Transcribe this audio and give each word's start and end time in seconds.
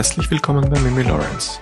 Herzlich 0.00 0.30
willkommen 0.30 0.70
bei 0.70 0.80
Mimi 0.80 1.02
Lawrence, 1.02 1.60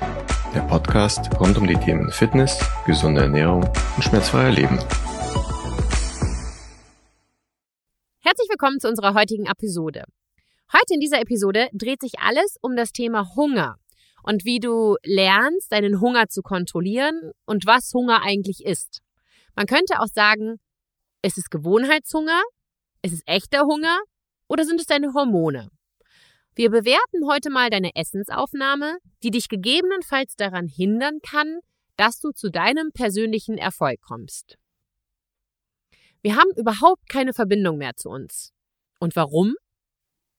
der 0.55 0.61
Podcast 0.61 1.29
rund 1.41 1.59
um 1.59 1.67
die 1.67 1.75
Themen 1.75 2.09
Fitness, 2.13 2.57
gesunde 2.87 3.23
Ernährung 3.23 3.65
und 3.65 4.03
schmerzfreier 4.05 4.53
Leben. 4.53 4.79
Herzlich 8.21 8.49
willkommen 8.49 8.79
zu 8.79 8.87
unserer 8.87 9.15
heutigen 9.15 9.47
Episode. 9.47 10.05
Heute 10.73 10.95
in 10.95 11.01
dieser 11.01 11.21
Episode 11.21 11.69
dreht 11.73 12.01
sich 12.01 12.21
alles 12.21 12.55
um 12.61 12.77
das 12.77 12.93
Thema 12.93 13.29
Hunger 13.35 13.75
und 14.23 14.45
wie 14.45 14.61
du 14.61 14.95
lernst, 15.03 15.73
deinen 15.73 16.01
Hunger 16.01 16.29
zu 16.29 16.43
kontrollieren 16.43 17.33
und 17.45 17.67
was 17.67 17.93
Hunger 17.93 18.23
eigentlich 18.23 18.65
ist. 18.65 19.01
Man 19.57 19.67
könnte 19.67 19.99
auch 19.99 20.07
sagen, 20.07 20.61
ist 21.23 21.39
es 21.39 21.51
Gewohnheitshunger? 21.51 22.41
Ist 23.03 23.15
es 23.15 23.23
echter 23.27 23.63
Hunger? 23.63 23.99
Oder 24.47 24.65
sind 24.65 24.79
es 24.79 24.87
deine 24.87 25.13
Hormone? 25.13 25.71
Wir 26.59 26.71
bewerten 26.71 27.25
heute 27.29 27.51
mal 27.51 27.71
deine 27.71 27.95
Essensaufnahme, 27.95 28.99
die 29.23 29.31
dich 29.31 29.49
gegebenenfalls 29.49 30.35
daran 30.35 30.67
hindern 30.67 31.21
kann, 31.23 31.61
dass 31.97 32.19
du 32.19 32.33
zu 32.33 32.51
deinem 32.51 32.91
persönlichen 32.91 33.59
Erfolg 33.59 34.01
kommst. 34.01 34.59
Wir 36.21 36.35
haben 36.35 36.51
überhaupt 36.57 37.09
keine 37.09 37.33
Verbindung 37.33 37.79
mehr 37.79 37.95
zu 37.95 38.09
uns. 38.09 38.53
Und 38.99 39.15
warum? 39.15 39.55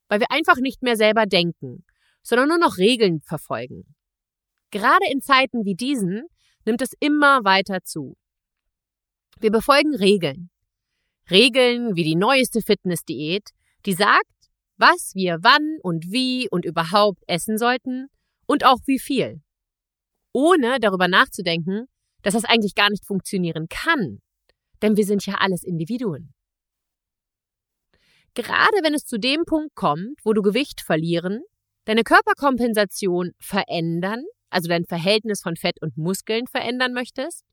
Weil 0.09 0.19
wir 0.19 0.29
einfach 0.29 0.57
nicht 0.57 0.83
mehr 0.83 0.97
selber 0.97 1.25
denken, 1.25 1.85
sondern 2.21 2.49
nur 2.49 2.57
noch 2.57 2.77
Regeln 2.77 3.21
verfolgen. 3.21 3.95
Gerade 4.71 5.09
in 5.09 5.21
Zeiten 5.21 5.63
wie 5.63 5.75
diesen 5.75 6.27
nimmt 6.65 6.81
es 6.81 6.91
immer 6.99 7.45
weiter 7.45 7.85
zu. 7.85 8.17
Wir 9.39 9.51
befolgen 9.51 9.95
Regeln. 9.95 10.49
Regeln 11.31 11.95
wie 11.95 12.03
die 12.03 12.17
neueste 12.17 12.61
Fitnessdiät, 12.61 13.51
die 13.85 13.93
sagt, 13.93 14.38
was 14.79 15.11
wir 15.13 15.39
wann 15.41 15.77
und 15.83 16.05
wie 16.11 16.47
und 16.49 16.65
überhaupt 16.65 17.21
essen 17.27 17.57
sollten 17.57 18.07
und 18.47 18.65
auch 18.65 18.79
wie 18.85 18.99
viel. 18.99 19.41
Ohne 20.33 20.79
darüber 20.79 21.07
nachzudenken, 21.07 21.85
dass 22.21 22.33
das 22.33 22.45
eigentlich 22.45 22.75
gar 22.75 22.89
nicht 22.89 23.05
funktionieren 23.05 23.67
kann. 23.69 24.19
Denn 24.81 24.95
wir 24.95 25.05
sind 25.05 25.25
ja 25.25 25.35
alles 25.35 25.63
Individuen. 25.63 26.33
Gerade 28.35 28.83
wenn 28.83 28.93
es 28.93 29.05
zu 29.05 29.19
dem 29.19 29.43
Punkt 29.45 29.75
kommt, 29.75 30.19
wo 30.23 30.33
du 30.33 30.41
Gewicht 30.41 30.81
verlieren, 30.81 31.41
deine 31.85 32.03
Körperkompensation 32.03 33.31
verändern, 33.39 34.23
also 34.49 34.69
dein 34.69 34.85
Verhältnis 34.85 35.41
von 35.41 35.55
Fett 35.55 35.81
und 35.81 35.97
Muskeln 35.97 36.47
verändern 36.47 36.93
möchtest, 36.93 37.43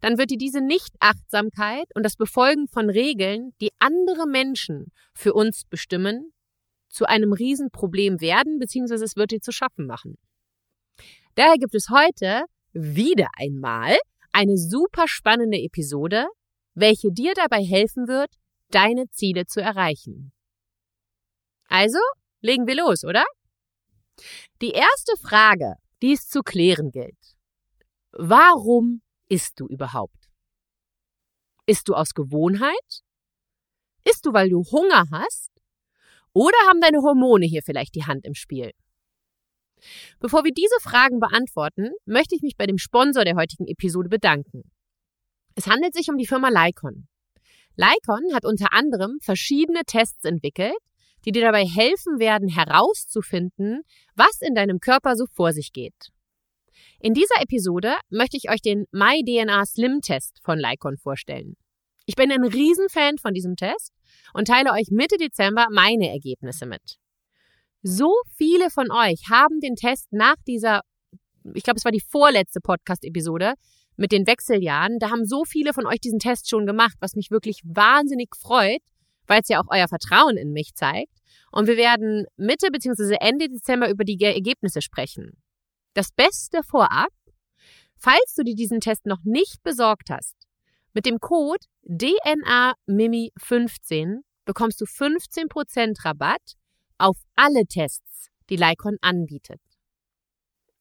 dann 0.00 0.18
wird 0.18 0.30
dir 0.30 0.38
diese 0.38 0.60
Nichtachtsamkeit 0.60 1.86
und 1.94 2.02
das 2.02 2.16
Befolgen 2.16 2.68
von 2.68 2.88
Regeln, 2.88 3.50
die 3.60 3.70
andere 3.78 4.26
Menschen 4.26 4.92
für 5.14 5.32
uns 5.34 5.64
bestimmen, 5.68 6.31
zu 6.92 7.06
einem 7.06 7.32
Riesenproblem 7.32 8.20
werden, 8.20 8.58
beziehungsweise 8.58 9.04
es 9.04 9.16
wird 9.16 9.32
dir 9.32 9.40
zu 9.40 9.50
schaffen 9.50 9.86
machen. 9.86 10.18
Daher 11.34 11.56
gibt 11.58 11.74
es 11.74 11.88
heute 11.88 12.44
wieder 12.72 13.28
einmal 13.36 13.96
eine 14.32 14.56
super 14.56 15.08
spannende 15.08 15.58
Episode, 15.58 16.26
welche 16.74 17.10
dir 17.10 17.34
dabei 17.34 17.64
helfen 17.64 18.08
wird, 18.08 18.30
deine 18.70 19.08
Ziele 19.08 19.46
zu 19.46 19.60
erreichen. 19.60 20.32
Also, 21.68 21.98
legen 22.40 22.66
wir 22.66 22.76
los, 22.76 23.04
oder? 23.04 23.24
Die 24.60 24.72
erste 24.72 25.16
Frage, 25.16 25.76
die 26.02 26.12
es 26.12 26.28
zu 26.28 26.42
klären 26.42 26.90
gilt. 26.90 27.36
Warum 28.12 29.02
isst 29.28 29.58
du 29.58 29.66
überhaupt? 29.66 30.28
Isst 31.66 31.88
du 31.88 31.94
aus 31.94 32.12
Gewohnheit? 32.12 33.02
Isst 34.04 34.26
du, 34.26 34.32
weil 34.32 34.50
du 34.50 34.64
Hunger 34.70 35.04
hast? 35.10 35.51
Oder 36.34 36.56
haben 36.68 36.80
deine 36.80 36.98
Hormone 36.98 37.46
hier 37.46 37.62
vielleicht 37.62 37.94
die 37.94 38.04
Hand 38.04 38.24
im 38.24 38.34
Spiel? 38.34 38.70
Bevor 40.20 40.44
wir 40.44 40.52
diese 40.52 40.76
Fragen 40.80 41.18
beantworten, 41.18 41.90
möchte 42.06 42.34
ich 42.34 42.42
mich 42.42 42.56
bei 42.56 42.66
dem 42.66 42.78
Sponsor 42.78 43.24
der 43.24 43.36
heutigen 43.36 43.66
Episode 43.66 44.08
bedanken. 44.08 44.62
Es 45.54 45.66
handelt 45.66 45.94
sich 45.94 46.08
um 46.08 46.16
die 46.16 46.26
Firma 46.26 46.48
Lycon. 46.48 47.08
Lycon 47.76 48.34
hat 48.34 48.44
unter 48.44 48.72
anderem 48.72 49.18
verschiedene 49.20 49.82
Tests 49.86 50.24
entwickelt, 50.24 50.76
die 51.24 51.32
dir 51.32 51.42
dabei 51.42 51.64
helfen 51.64 52.18
werden, 52.18 52.48
herauszufinden, 52.48 53.82
was 54.14 54.40
in 54.40 54.54
deinem 54.54 54.78
Körper 54.78 55.16
so 55.16 55.26
vor 55.26 55.52
sich 55.52 55.72
geht. 55.72 56.10
In 57.00 57.14
dieser 57.14 57.40
Episode 57.40 57.94
möchte 58.10 58.36
ich 58.36 58.50
euch 58.50 58.60
den 58.60 58.86
MyDNA 58.92 59.64
Slim 59.66 60.00
Test 60.00 60.40
von 60.42 60.58
Lycon 60.58 60.96
vorstellen. 60.96 61.56
Ich 62.06 62.16
bin 62.16 62.32
ein 62.32 62.44
Riesenfan 62.44 63.18
von 63.18 63.32
diesem 63.32 63.56
Test 63.56 63.92
und 64.34 64.48
teile 64.48 64.72
euch 64.72 64.88
Mitte 64.90 65.16
Dezember 65.16 65.66
meine 65.70 66.10
Ergebnisse 66.10 66.66
mit. 66.66 66.98
So 67.82 68.14
viele 68.36 68.70
von 68.70 68.90
euch 68.90 69.28
haben 69.30 69.60
den 69.60 69.76
Test 69.76 70.12
nach 70.12 70.36
dieser, 70.46 70.82
ich 71.54 71.62
glaube, 71.62 71.78
es 71.78 71.84
war 71.84 71.92
die 71.92 72.00
vorletzte 72.00 72.60
Podcast-Episode 72.60 73.54
mit 73.96 74.12
den 74.12 74.26
Wechseljahren. 74.26 74.98
Da 74.98 75.10
haben 75.10 75.26
so 75.26 75.44
viele 75.44 75.72
von 75.72 75.86
euch 75.86 76.00
diesen 76.00 76.18
Test 76.18 76.48
schon 76.48 76.66
gemacht, 76.66 76.96
was 77.00 77.14
mich 77.14 77.30
wirklich 77.30 77.60
wahnsinnig 77.64 78.34
freut, 78.36 78.82
weil 79.26 79.40
es 79.42 79.48
ja 79.48 79.60
auch 79.60 79.68
euer 79.68 79.88
Vertrauen 79.88 80.36
in 80.36 80.52
mich 80.52 80.74
zeigt. 80.74 81.12
Und 81.50 81.66
wir 81.66 81.76
werden 81.76 82.26
Mitte 82.36 82.68
bzw. 82.70 83.16
Ende 83.20 83.48
Dezember 83.48 83.90
über 83.90 84.04
die 84.04 84.20
Ergebnisse 84.20 84.82
sprechen. 84.82 85.32
Das 85.94 86.10
Beste 86.12 86.62
vorab, 86.62 87.10
falls 87.98 88.34
du 88.36 88.42
dir 88.44 88.54
diesen 88.54 88.80
Test 88.80 89.06
noch 89.06 89.22
nicht 89.24 89.62
besorgt 89.62 90.10
hast, 90.10 90.34
mit 90.92 91.06
dem 91.06 91.20
Code 91.20 91.64
DNAMIMI15 91.88 94.18
bekommst 94.44 94.80
du 94.80 94.84
15% 94.84 96.04
Rabatt 96.04 96.56
auf 96.98 97.16
alle 97.34 97.66
Tests, 97.66 98.28
die 98.50 98.56
Lycon 98.56 98.98
anbietet. 99.00 99.60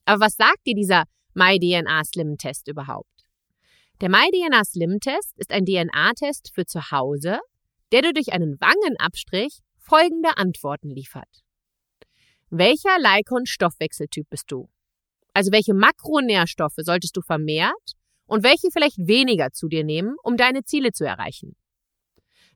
Aber 0.06 0.26
was 0.26 0.36
sagt 0.36 0.66
dir 0.66 0.76
dieser 0.76 1.06
MyDNA 1.34 2.04
Slim 2.04 2.38
Test 2.38 2.68
überhaupt? 2.68 3.08
Der 4.02 4.10
MyDNA 4.10 4.66
Slim 4.66 5.00
Test 5.00 5.38
ist 5.38 5.52
ein 5.52 5.66
DNA-Test 5.66 6.52
für 6.54 6.66
zu 6.66 6.92
Hause, 6.92 7.40
der 7.92 8.02
dir 8.02 8.14
durch 8.14 8.34
einen 8.34 8.60
Wangenabstrich 8.60 9.60
folgende 9.78 10.38
Antworten 10.38 10.90
liefert. 10.90 11.44
Welcher 12.50 12.98
Lycon-Stoffwechseltyp 13.00 14.30
bist 14.30 14.52
du? 14.52 14.70
Also 15.34 15.52
welche 15.52 15.74
Makronährstoffe 15.74 16.80
solltest 16.80 17.16
du 17.16 17.22
vermehrt 17.22 17.96
und 18.32 18.44
welche 18.44 18.70
vielleicht 18.72 18.98
weniger 18.98 19.52
zu 19.52 19.68
dir 19.68 19.84
nehmen, 19.84 20.16
um 20.24 20.38
deine 20.38 20.64
Ziele 20.64 20.94
zu 20.94 21.04
erreichen. 21.04 21.58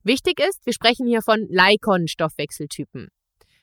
Wichtig 0.03 0.39
ist, 0.39 0.65
wir 0.65 0.71
sprechen 0.71 1.05
hier 1.05 1.21
von 1.21 1.47
Lycon-Stoffwechseltypen, 1.49 3.09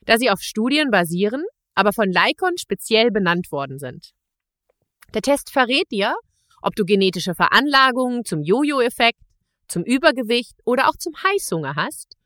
da 0.02 0.18
sie 0.18 0.28
auf 0.28 0.42
Studien 0.42 0.90
basieren, 0.90 1.42
aber 1.74 1.94
von 1.94 2.12
Lycon 2.12 2.58
speziell 2.58 3.10
benannt 3.10 3.50
worden 3.50 3.78
sind. 3.78 4.10
Der 5.14 5.22
Test 5.22 5.50
verrät 5.50 5.90
dir, 5.90 6.14
ob 6.60 6.76
du 6.76 6.84
genetische 6.84 7.34
Veranlagungen 7.34 8.26
zum 8.26 8.42
Jojo-Effekt, 8.42 9.20
zum 9.66 9.82
Übergewicht 9.82 10.60
oder 10.66 10.88
auch 10.90 10.96
zum 10.98 11.14
Heißhunger 11.14 11.76
hast. 11.76 12.18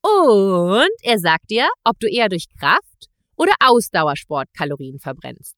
Und 0.00 0.94
er 1.02 1.18
sagt 1.18 1.50
dir, 1.50 1.68
ob 1.82 1.98
du 1.98 2.08
eher 2.08 2.28
durch 2.28 2.46
Kraft 2.56 3.08
oder 3.34 3.54
Ausdauersport 3.58 4.46
Kalorien 4.56 5.00
verbrennst. 5.00 5.56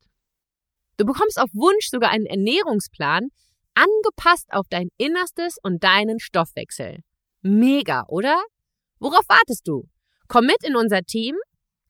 Du 0.96 1.04
bekommst 1.04 1.38
auf 1.38 1.50
Wunsch 1.52 1.90
sogar 1.90 2.08
einen 2.08 2.24
Ernährungsplan, 2.24 3.28
angepasst 3.76 4.46
auf 4.50 4.66
dein 4.68 4.88
Innerstes 4.96 5.58
und 5.62 5.84
deinen 5.84 6.18
Stoffwechsel. 6.18 7.00
Mega, 7.42 8.04
oder? 8.08 8.42
Worauf 8.98 9.28
wartest 9.28 9.68
du? 9.68 9.88
Komm 10.26 10.46
mit 10.46 10.64
in 10.64 10.74
unser 10.74 11.02
Team 11.02 11.36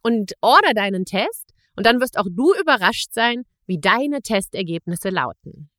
und 0.02 0.32
order 0.40 0.74
deinen 0.74 1.04
Test 1.04 1.54
und 1.76 1.86
dann 1.86 2.00
wirst 2.00 2.18
auch 2.18 2.26
du 2.28 2.52
überrascht 2.60 3.12
sein, 3.12 3.44
wie 3.66 3.78
deine 3.78 4.20
Testergebnisse 4.20 5.08
lauten. 5.10 5.70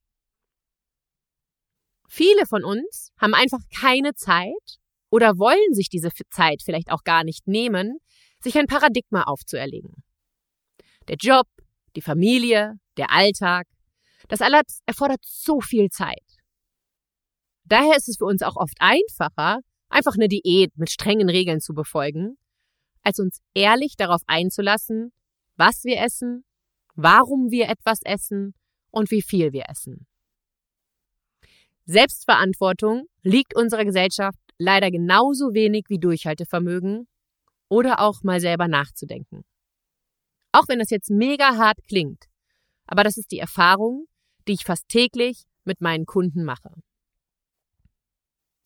Viele 2.09 2.45
von 2.45 2.63
uns 2.63 3.11
haben 3.19 3.33
einfach 3.33 3.59
keine 3.79 4.13
Zeit 4.13 4.79
oder 5.09 5.37
wollen 5.37 5.73
sich 5.73 5.89
diese 5.89 6.09
Zeit 6.31 6.61
vielleicht 6.63 6.91
auch 6.91 7.03
gar 7.03 7.23
nicht 7.23 7.47
nehmen, 7.47 7.97
sich 8.41 8.57
ein 8.57 8.67
Paradigma 8.67 9.23
aufzuerlegen. 9.23 10.03
Der 11.07 11.17
Job, 11.17 11.47
die 11.95 12.01
Familie, 12.01 12.73
der 12.97 13.11
Alltag, 13.11 13.67
das 14.27 14.41
alles 14.41 14.81
erfordert 14.85 15.21
so 15.23 15.61
viel 15.61 15.89
Zeit. 15.89 16.23
Daher 17.65 17.97
ist 17.97 18.07
es 18.07 18.17
für 18.17 18.25
uns 18.25 18.41
auch 18.41 18.55
oft 18.55 18.77
einfacher, 18.79 19.59
einfach 19.89 20.13
eine 20.15 20.27
Diät 20.27 20.77
mit 20.77 20.89
strengen 20.89 21.29
Regeln 21.29 21.59
zu 21.59 21.73
befolgen, 21.73 22.37
als 23.01 23.19
uns 23.19 23.39
ehrlich 23.53 23.95
darauf 23.97 24.21
einzulassen, 24.27 25.11
was 25.55 25.83
wir 25.83 25.99
essen, 25.99 26.45
warum 26.95 27.51
wir 27.51 27.69
etwas 27.69 27.99
essen 28.03 28.53
und 28.91 29.11
wie 29.11 29.21
viel 29.21 29.53
wir 29.53 29.65
essen. 29.69 30.07
Selbstverantwortung 31.85 33.07
liegt 33.21 33.55
unserer 33.55 33.85
Gesellschaft 33.85 34.39
leider 34.57 34.91
genauso 34.91 35.53
wenig 35.53 35.85
wie 35.87 35.99
Durchhaltevermögen 35.99 37.07
oder 37.69 37.99
auch 38.01 38.23
mal 38.23 38.39
selber 38.39 38.67
nachzudenken. 38.67 39.45
Auch 40.51 40.67
wenn 40.67 40.79
das 40.79 40.89
jetzt 40.89 41.09
mega 41.09 41.57
hart 41.57 41.77
klingt, 41.87 42.25
aber 42.87 43.03
das 43.03 43.17
ist 43.17 43.31
die 43.31 43.39
Erfahrung, 43.39 44.07
die 44.47 44.53
ich 44.53 44.63
fast 44.63 44.87
täglich 44.89 45.43
mit 45.65 45.81
meinen 45.81 46.05
Kunden 46.05 46.43
mache. 46.43 46.71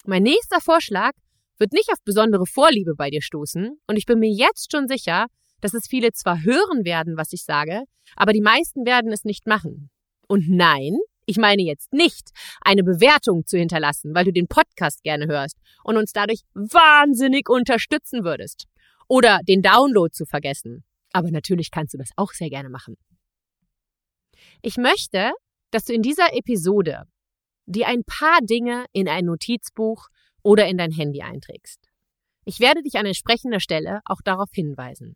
Mein 0.05 0.23
nächster 0.23 0.61
Vorschlag 0.61 1.11
wird 1.57 1.73
nicht 1.73 1.91
auf 1.91 1.99
besondere 2.03 2.45
Vorliebe 2.45 2.95
bei 2.95 3.09
dir 3.09 3.21
stoßen 3.21 3.79
und 3.85 3.97
ich 3.97 4.05
bin 4.05 4.19
mir 4.19 4.31
jetzt 4.31 4.71
schon 4.71 4.87
sicher, 4.87 5.27
dass 5.59 5.73
es 5.73 5.87
viele 5.87 6.11
zwar 6.11 6.43
hören 6.43 6.85
werden, 6.85 7.17
was 7.17 7.33
ich 7.33 7.43
sage, 7.43 7.83
aber 8.15 8.33
die 8.33 8.41
meisten 8.41 8.85
werden 8.85 9.11
es 9.11 9.25
nicht 9.25 9.47
machen. 9.47 9.89
Und 10.27 10.49
nein, 10.49 10.97
ich 11.25 11.37
meine 11.37 11.61
jetzt 11.61 11.93
nicht, 11.93 12.29
eine 12.61 12.83
Bewertung 12.83 13.45
zu 13.45 13.57
hinterlassen, 13.57 14.13
weil 14.15 14.25
du 14.25 14.33
den 14.33 14.47
Podcast 14.47 15.03
gerne 15.03 15.27
hörst 15.27 15.57
und 15.83 15.97
uns 15.97 16.13
dadurch 16.13 16.41
wahnsinnig 16.53 17.47
unterstützen 17.49 18.23
würdest. 18.23 18.65
Oder 19.07 19.39
den 19.47 19.61
Download 19.61 20.11
zu 20.11 20.25
vergessen. 20.25 20.83
Aber 21.11 21.29
natürlich 21.31 21.69
kannst 21.69 21.93
du 21.93 21.97
das 21.97 22.09
auch 22.15 22.31
sehr 22.31 22.49
gerne 22.49 22.69
machen. 22.69 22.97
Ich 24.61 24.77
möchte, 24.77 25.31
dass 25.71 25.85
du 25.85 25.93
in 25.93 26.01
dieser 26.01 26.33
Episode 26.33 27.05
dir 27.65 27.87
ein 27.87 28.03
paar 28.03 28.39
Dinge 28.41 28.85
in 28.91 29.07
ein 29.07 29.25
Notizbuch 29.25 30.07
oder 30.43 30.67
in 30.67 30.77
dein 30.77 30.91
Handy 30.91 31.21
einträgst. 31.21 31.79
Ich 32.45 32.59
werde 32.59 32.83
dich 32.83 32.95
an 32.95 33.05
entsprechender 33.05 33.59
Stelle 33.59 34.01
auch 34.05 34.21
darauf 34.23 34.49
hinweisen. 34.53 35.15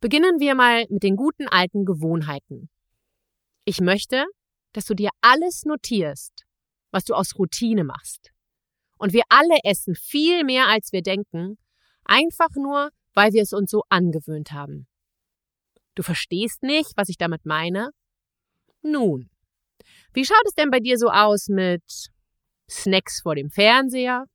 Beginnen 0.00 0.40
wir 0.40 0.54
mal 0.54 0.84
mit 0.90 1.02
den 1.02 1.16
guten 1.16 1.48
alten 1.48 1.84
Gewohnheiten. 1.84 2.70
Ich 3.64 3.80
möchte, 3.80 4.26
dass 4.72 4.84
du 4.84 4.94
dir 4.94 5.10
alles 5.20 5.64
notierst, 5.64 6.44
was 6.90 7.04
du 7.04 7.14
aus 7.14 7.38
Routine 7.38 7.84
machst. 7.84 8.30
Und 8.98 9.12
wir 9.12 9.22
alle 9.28 9.58
essen 9.64 9.94
viel 9.94 10.44
mehr, 10.44 10.68
als 10.68 10.92
wir 10.92 11.02
denken, 11.02 11.56
einfach 12.04 12.50
nur, 12.54 12.90
weil 13.12 13.32
wir 13.32 13.42
es 13.42 13.52
uns 13.52 13.70
so 13.70 13.82
angewöhnt 13.88 14.52
haben. 14.52 14.86
Du 15.94 16.02
verstehst 16.02 16.62
nicht, 16.62 16.92
was 16.96 17.08
ich 17.08 17.18
damit 17.18 17.46
meine? 17.46 17.90
Nun, 18.82 19.30
wie 20.12 20.24
schaut 20.24 20.44
es 20.46 20.54
denn 20.54 20.70
bei 20.70 20.80
dir 20.80 20.98
so 20.98 21.08
aus 21.08 21.48
mit 21.48 21.82
Snacks 22.68 23.20
vor 23.22 23.34
dem 23.34 23.50
Fernseher? 23.50 24.26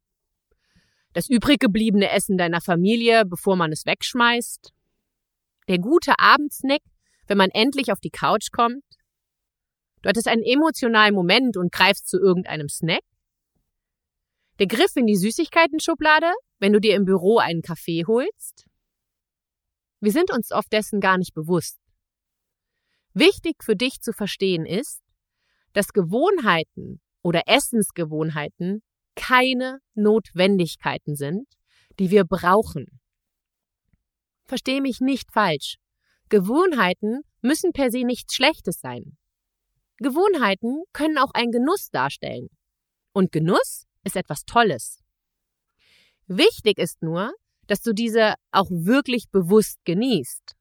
Das 1.14 1.30
übrig 1.30 1.60
gebliebene 1.60 2.10
Essen 2.10 2.38
deiner 2.38 2.62
Familie, 2.62 3.26
bevor 3.26 3.56
man 3.56 3.72
es 3.72 3.86
wegschmeißt? 3.86 4.72
Der 5.68 5.80
gute 5.80 6.14
Abendsnack, 6.18 6.82
wenn 7.28 7.38
man 7.38 7.50
endlich 7.52 7.92
auf 7.92 8.00
die 8.00 8.10
Couch 8.10 8.52
kommt? 8.52 8.84
Du 10.02 10.10
hattest 10.10 10.28
einen 10.28 10.44
emotionalen 10.44 11.14
Moment 11.14 11.58
und 11.58 11.72
greifst 11.72 12.08
zu 12.08 12.20
irgendeinem 12.20 12.70
Snack? 12.70 13.04
Der 14.60 14.68
Griff 14.68 14.96
in 14.96 15.08
die 15.08 15.16
Süßigkeiten-Schublade, 15.16 16.32
wenn 16.60 16.74
du 16.74 16.80
dir 16.80 16.96
im 16.96 17.06
Büro 17.06 17.38
einen 17.38 17.62
Kaffee 17.62 18.04
holst? 18.06 18.69
Wir 20.00 20.12
sind 20.12 20.32
uns 20.32 20.52
oft 20.52 20.72
dessen 20.72 21.02
gar 21.02 21.18
nicht 21.18 21.34
bewusst. 21.34 21.78
Wichtig 23.14 23.64
für 23.64 23.76
dich 23.76 24.02
zu 24.02 24.14
verstehen 24.14 24.66
ist, 24.66 25.02
dass 25.74 25.94
Gewohnheiten 25.94 27.02
oder 27.22 27.44
Essensgewohnheiten 27.48 28.82
keine 29.16 29.80
Notwendigkeiten 29.94 31.16
sind, 31.16 31.48
die 32.00 32.12
wir 32.12 32.24
brauchen. 32.24 33.00
Verstehe 34.46 34.82
mich 34.82 35.02
nicht 35.02 35.32
falsch. 35.32 35.76
Gewohnheiten 36.30 37.22
müssen 37.42 37.74
per 37.74 37.92
se 37.92 38.04
nichts 38.04 38.34
Schlechtes 38.34 38.80
sein. 38.80 39.18
Gewohnheiten 39.98 40.84
können 40.94 41.18
auch 41.18 41.32
ein 41.34 41.52
Genuss 41.52 41.90
darstellen. 41.92 42.48
Und 43.12 43.32
Genuss 43.32 43.86
ist 44.04 44.16
etwas 44.16 44.46
Tolles. 44.46 45.04
Wichtig 46.28 46.78
ist 46.78 47.02
nur, 47.02 47.34
dass 47.70 47.82
du 47.82 47.94
diese 47.94 48.34
auch 48.52 48.68
wirklich 48.72 49.30
bewusst 49.30 49.78
genießt. 49.86 50.56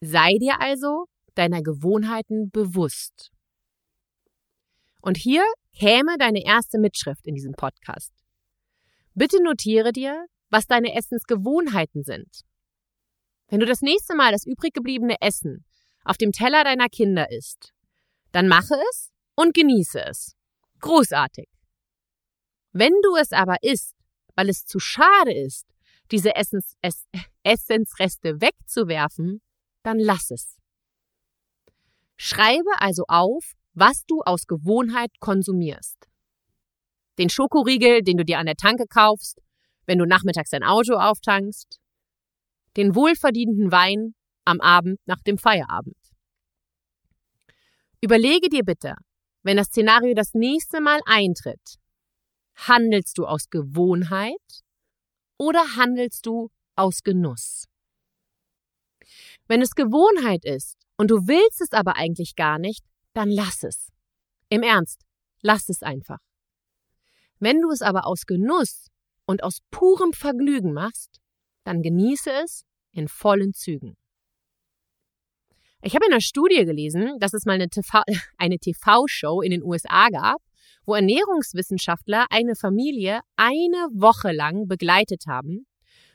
Sei 0.00 0.36
dir 0.40 0.60
also 0.60 1.06
deiner 1.34 1.62
Gewohnheiten 1.62 2.48
bewusst. 2.50 3.32
Und 5.02 5.16
hier 5.16 5.44
käme 5.76 6.16
deine 6.16 6.44
erste 6.44 6.78
Mitschrift 6.78 7.26
in 7.26 7.34
diesem 7.34 7.54
Podcast. 7.54 8.12
Bitte 9.14 9.42
notiere 9.42 9.90
dir, 9.90 10.26
was 10.48 10.66
deine 10.66 10.94
Essensgewohnheiten 10.94 12.04
sind. 12.04 12.42
Wenn 13.48 13.58
du 13.58 13.66
das 13.66 13.80
nächste 13.80 14.14
Mal 14.14 14.30
das 14.30 14.46
übrig 14.46 14.72
gebliebene 14.72 15.16
Essen 15.20 15.64
auf 16.04 16.16
dem 16.16 16.30
Teller 16.30 16.62
deiner 16.62 16.88
Kinder 16.88 17.32
isst, 17.32 17.72
dann 18.30 18.46
mache 18.46 18.74
es 18.92 19.10
und 19.34 19.54
genieße 19.54 20.04
es. 20.04 20.36
Großartig. 20.78 21.48
Wenn 22.72 22.92
du 23.02 23.16
es 23.16 23.32
aber 23.32 23.56
isst, 23.62 23.96
weil 24.36 24.48
es 24.48 24.64
zu 24.64 24.78
schade 24.78 25.34
ist, 25.34 25.66
diese 26.10 26.34
Essens 26.34 26.74
Ess 26.82 27.06
Essensreste 27.42 28.40
wegzuwerfen, 28.40 29.40
dann 29.82 29.98
lass 29.98 30.30
es. 30.30 30.58
Schreibe 32.16 32.70
also 32.80 33.04
auf, 33.08 33.52
was 33.72 34.04
du 34.06 34.20
aus 34.20 34.46
Gewohnheit 34.46 35.10
konsumierst. 35.20 35.96
Den 37.18 37.30
Schokoriegel, 37.30 38.02
den 38.02 38.18
du 38.18 38.24
dir 38.24 38.38
an 38.38 38.46
der 38.46 38.56
Tanke 38.56 38.86
kaufst, 38.86 39.40
wenn 39.86 39.98
du 39.98 40.04
nachmittags 40.04 40.50
dein 40.50 40.62
Auto 40.62 40.94
auftankst. 40.94 41.80
Den 42.76 42.94
wohlverdienten 42.94 43.72
Wein 43.72 44.14
am 44.44 44.60
Abend 44.60 45.00
nach 45.06 45.22
dem 45.22 45.38
Feierabend. 45.38 45.96
Überlege 48.00 48.48
dir 48.48 48.64
bitte, 48.64 48.94
wenn 49.42 49.56
das 49.56 49.68
Szenario 49.68 50.14
das 50.14 50.34
nächste 50.34 50.80
Mal 50.80 51.00
eintritt, 51.06 51.78
handelst 52.54 53.16
du 53.18 53.26
aus 53.26 53.50
Gewohnheit 53.50 54.62
oder 55.40 55.74
handelst 55.76 56.26
du 56.26 56.50
aus 56.76 57.02
Genuss? 57.02 57.64
Wenn 59.48 59.62
es 59.62 59.74
Gewohnheit 59.74 60.44
ist 60.44 60.76
und 60.98 61.10
du 61.10 61.26
willst 61.26 61.62
es 61.62 61.72
aber 61.72 61.96
eigentlich 61.96 62.36
gar 62.36 62.58
nicht, 62.58 62.84
dann 63.14 63.30
lass 63.30 63.62
es. 63.62 63.88
Im 64.50 64.62
Ernst, 64.62 65.00
lass 65.40 65.70
es 65.70 65.82
einfach. 65.82 66.18
Wenn 67.38 67.62
du 67.62 67.70
es 67.70 67.80
aber 67.80 68.06
aus 68.06 68.26
Genuss 68.26 68.88
und 69.24 69.42
aus 69.42 69.60
purem 69.70 70.12
Vergnügen 70.12 70.74
machst, 70.74 71.20
dann 71.64 71.80
genieße 71.80 72.30
es 72.44 72.66
in 72.92 73.08
vollen 73.08 73.54
Zügen. 73.54 73.96
Ich 75.80 75.94
habe 75.94 76.04
in 76.04 76.12
einer 76.12 76.20
Studie 76.20 76.66
gelesen, 76.66 77.18
dass 77.18 77.32
es 77.32 77.46
mal 77.46 77.54
eine 77.54 77.70
TV-Show 77.70 78.04
eine 78.36 78.58
TV 78.58 79.40
in 79.42 79.52
den 79.52 79.62
USA 79.62 80.10
gab, 80.10 80.42
wo 80.86 80.94
Ernährungswissenschaftler 80.94 82.26
eine 82.30 82.54
Familie 82.54 83.20
eine 83.36 83.88
Woche 83.92 84.32
lang 84.32 84.66
begleitet 84.66 85.24
haben 85.28 85.66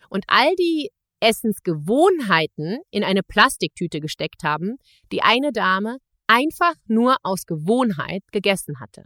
und 0.09 0.25
all 0.27 0.55
die 0.55 0.89
Essensgewohnheiten 1.19 2.79
in 2.91 3.03
eine 3.03 3.23
Plastiktüte 3.23 3.99
gesteckt 3.99 4.43
haben, 4.43 4.77
die 5.11 5.21
eine 5.21 5.51
Dame 5.51 5.97
einfach 6.27 6.73
nur 6.87 7.17
aus 7.23 7.45
Gewohnheit 7.45 8.23
gegessen 8.31 8.79
hatte. 8.79 9.05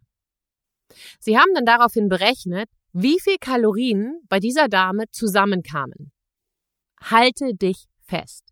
Sie 1.20 1.38
haben 1.38 1.54
dann 1.54 1.66
daraufhin 1.66 2.10
berechnet, 2.10 2.70
wie 2.94 3.20
viel 3.20 3.38
Kalorien 3.40 4.20
bei 4.28 4.40
dieser 4.40 4.68
Dame 4.68 5.06
zusammenkamen. 5.12 6.12
Halte 7.01 7.54
dich 7.54 7.86
fest. 8.01 8.44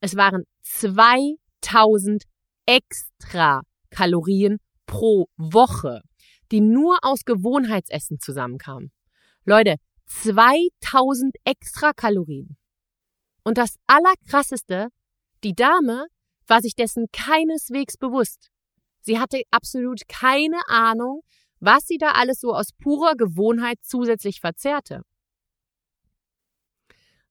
Es 0.00 0.16
waren 0.16 0.44
2000 0.62 2.22
extra 2.66 3.62
Kalorien 3.90 4.58
pro 4.86 5.26
Woche, 5.36 6.02
die 6.52 6.60
nur 6.60 6.98
aus 7.02 7.24
Gewohnheitsessen 7.24 8.18
zusammenkamen. 8.20 8.92
Leute, 9.44 9.76
2000 10.06 11.36
extra 11.44 11.92
Kalorien. 11.92 12.56
Und 13.44 13.58
das 13.58 13.76
Allerkrasseste, 13.86 14.88
die 15.44 15.54
Dame 15.54 16.06
war 16.46 16.60
sich 16.62 16.74
dessen 16.74 17.06
keineswegs 17.12 17.96
bewusst. 17.96 18.50
Sie 19.00 19.18
hatte 19.18 19.42
absolut 19.50 20.08
keine 20.08 20.60
Ahnung, 20.68 21.22
was 21.60 21.86
sie 21.86 21.98
da 21.98 22.12
alles 22.12 22.40
so 22.40 22.52
aus 22.52 22.72
purer 22.72 23.14
Gewohnheit 23.14 23.78
zusätzlich 23.82 24.40
verzehrte. 24.40 25.02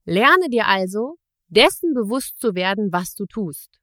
Lerne 0.05 0.49
dir 0.49 0.67
also, 0.67 1.17
dessen 1.47 1.93
bewusst 1.93 2.39
zu 2.39 2.55
werden, 2.55 2.91
was 2.91 3.13
du 3.13 3.25
tust. 3.25 3.79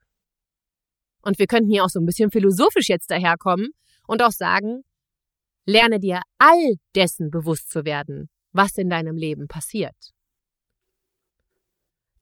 Und 1.22 1.38
wir 1.38 1.46
könnten 1.46 1.70
hier 1.70 1.84
auch 1.84 1.88
so 1.88 2.00
ein 2.00 2.06
bisschen 2.06 2.30
philosophisch 2.30 2.88
jetzt 2.88 3.10
daherkommen 3.10 3.70
und 4.06 4.22
auch 4.22 4.32
sagen, 4.32 4.82
lerne 5.66 5.98
dir 5.98 6.20
all 6.38 6.74
dessen 6.94 7.30
bewusst 7.30 7.70
zu 7.70 7.84
werden, 7.84 8.28
was 8.52 8.76
in 8.76 8.90
deinem 8.90 9.16
Leben 9.16 9.48
passiert. 9.48 9.96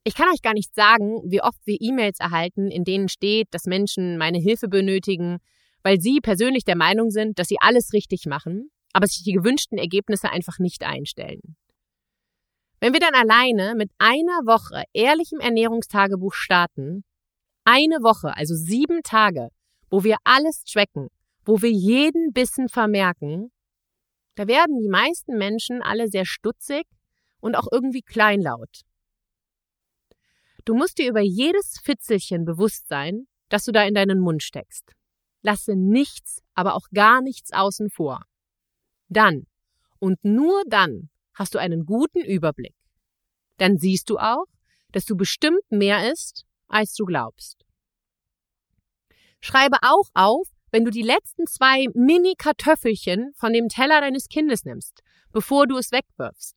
Ich 0.02 0.14
kann 0.14 0.28
euch 0.32 0.42
gar 0.42 0.54
nicht 0.54 0.75
sagen, 0.75 1.20
wie 1.30 1.42
oft 1.42 1.59
wir 1.66 1.76
E-Mails 1.78 2.20
erhalten, 2.20 2.70
in 2.70 2.85
denen 2.85 3.09
steht, 3.09 3.49
dass 3.50 3.64
Menschen 3.64 4.16
meine 4.16 4.38
Hilfe 4.38 4.68
benötigen, 4.68 5.38
weil 5.82 6.00
sie 6.00 6.20
persönlich 6.20 6.64
der 6.64 6.76
Meinung 6.76 7.11
sind, 7.11 7.38
dass 7.38 7.49
sie 7.49 7.59
alles 7.61 7.92
richtig 7.92 8.25
machen, 8.26 8.70
aber 8.92 9.06
sich 9.06 9.23
die 9.23 9.32
gewünschten 9.32 9.78
Ergebnisse 9.78 10.30
einfach 10.30 10.59
nicht 10.59 10.85
einstellen. 10.85 11.56
Wenn 12.80 12.94
wir 12.94 13.00
dann 13.00 13.14
alleine 13.14 13.75
mit 13.75 13.90
einer 13.99 14.40
Woche 14.47 14.85
ehrlichem 14.94 15.38
Ernährungstagebuch 15.38 16.32
starten, 16.32 17.04
eine 17.64 17.97
Woche, 17.97 18.35
also 18.35 18.54
sieben 18.54 19.02
Tage, 19.02 19.50
wo 19.90 20.02
wir 20.02 20.16
alles 20.25 20.64
tracken, 20.64 21.09
wo 21.50 21.61
wir 21.62 21.73
jeden 21.73 22.33
Bissen 22.33 22.69
vermerken, 22.69 23.50
da 24.37 24.47
werden 24.47 24.78
die 24.80 24.88
meisten 24.88 25.37
Menschen 25.37 25.83
alle 25.83 26.07
sehr 26.07 26.25
stutzig 26.25 26.87
und 27.40 27.57
auch 27.57 27.66
irgendwie 27.73 28.02
kleinlaut. 28.02 28.83
Du 30.64 30.76
musst 30.76 30.99
dir 30.99 31.11
über 31.11 31.23
jedes 31.23 31.80
Fitzelchen 31.83 32.45
bewusst 32.45 32.87
sein, 32.87 33.26
das 33.49 33.64
du 33.64 33.73
da 33.73 33.83
in 33.83 33.95
deinen 33.95 34.21
Mund 34.21 34.45
steckst. 34.45 34.92
Lasse 35.42 35.75
nichts, 35.75 36.40
aber 36.54 36.76
auch 36.76 36.87
gar 36.95 37.21
nichts 37.21 37.52
außen 37.52 37.90
vor. 37.90 38.23
Dann 39.09 39.49
und 39.99 40.23
nur 40.23 40.62
dann 40.69 41.11
hast 41.35 41.57
du 41.57 41.59
einen 41.59 41.85
guten 41.85 42.21
Überblick. 42.21 42.76
dann 43.57 43.76
siehst 43.76 44.09
du 44.09 44.19
auch, 44.19 44.47
dass 44.92 45.04
du 45.04 45.16
bestimmt 45.16 45.69
mehr 45.69 46.12
isst, 46.12 46.47
als 46.69 46.95
du 46.95 47.04
glaubst. 47.04 47.64
Schreibe 49.40 49.78
auch 49.83 50.09
auf, 50.14 50.47
wenn 50.70 50.84
du 50.84 50.90
die 50.90 51.02
letzten 51.02 51.46
zwei 51.46 51.86
Mini-Kartoffelchen 51.94 53.32
von 53.34 53.52
dem 53.52 53.68
Teller 53.68 54.00
deines 54.00 54.28
Kindes 54.28 54.64
nimmst, 54.64 55.00
bevor 55.32 55.66
du 55.66 55.76
es 55.76 55.92
wegwirfst. 55.92 56.56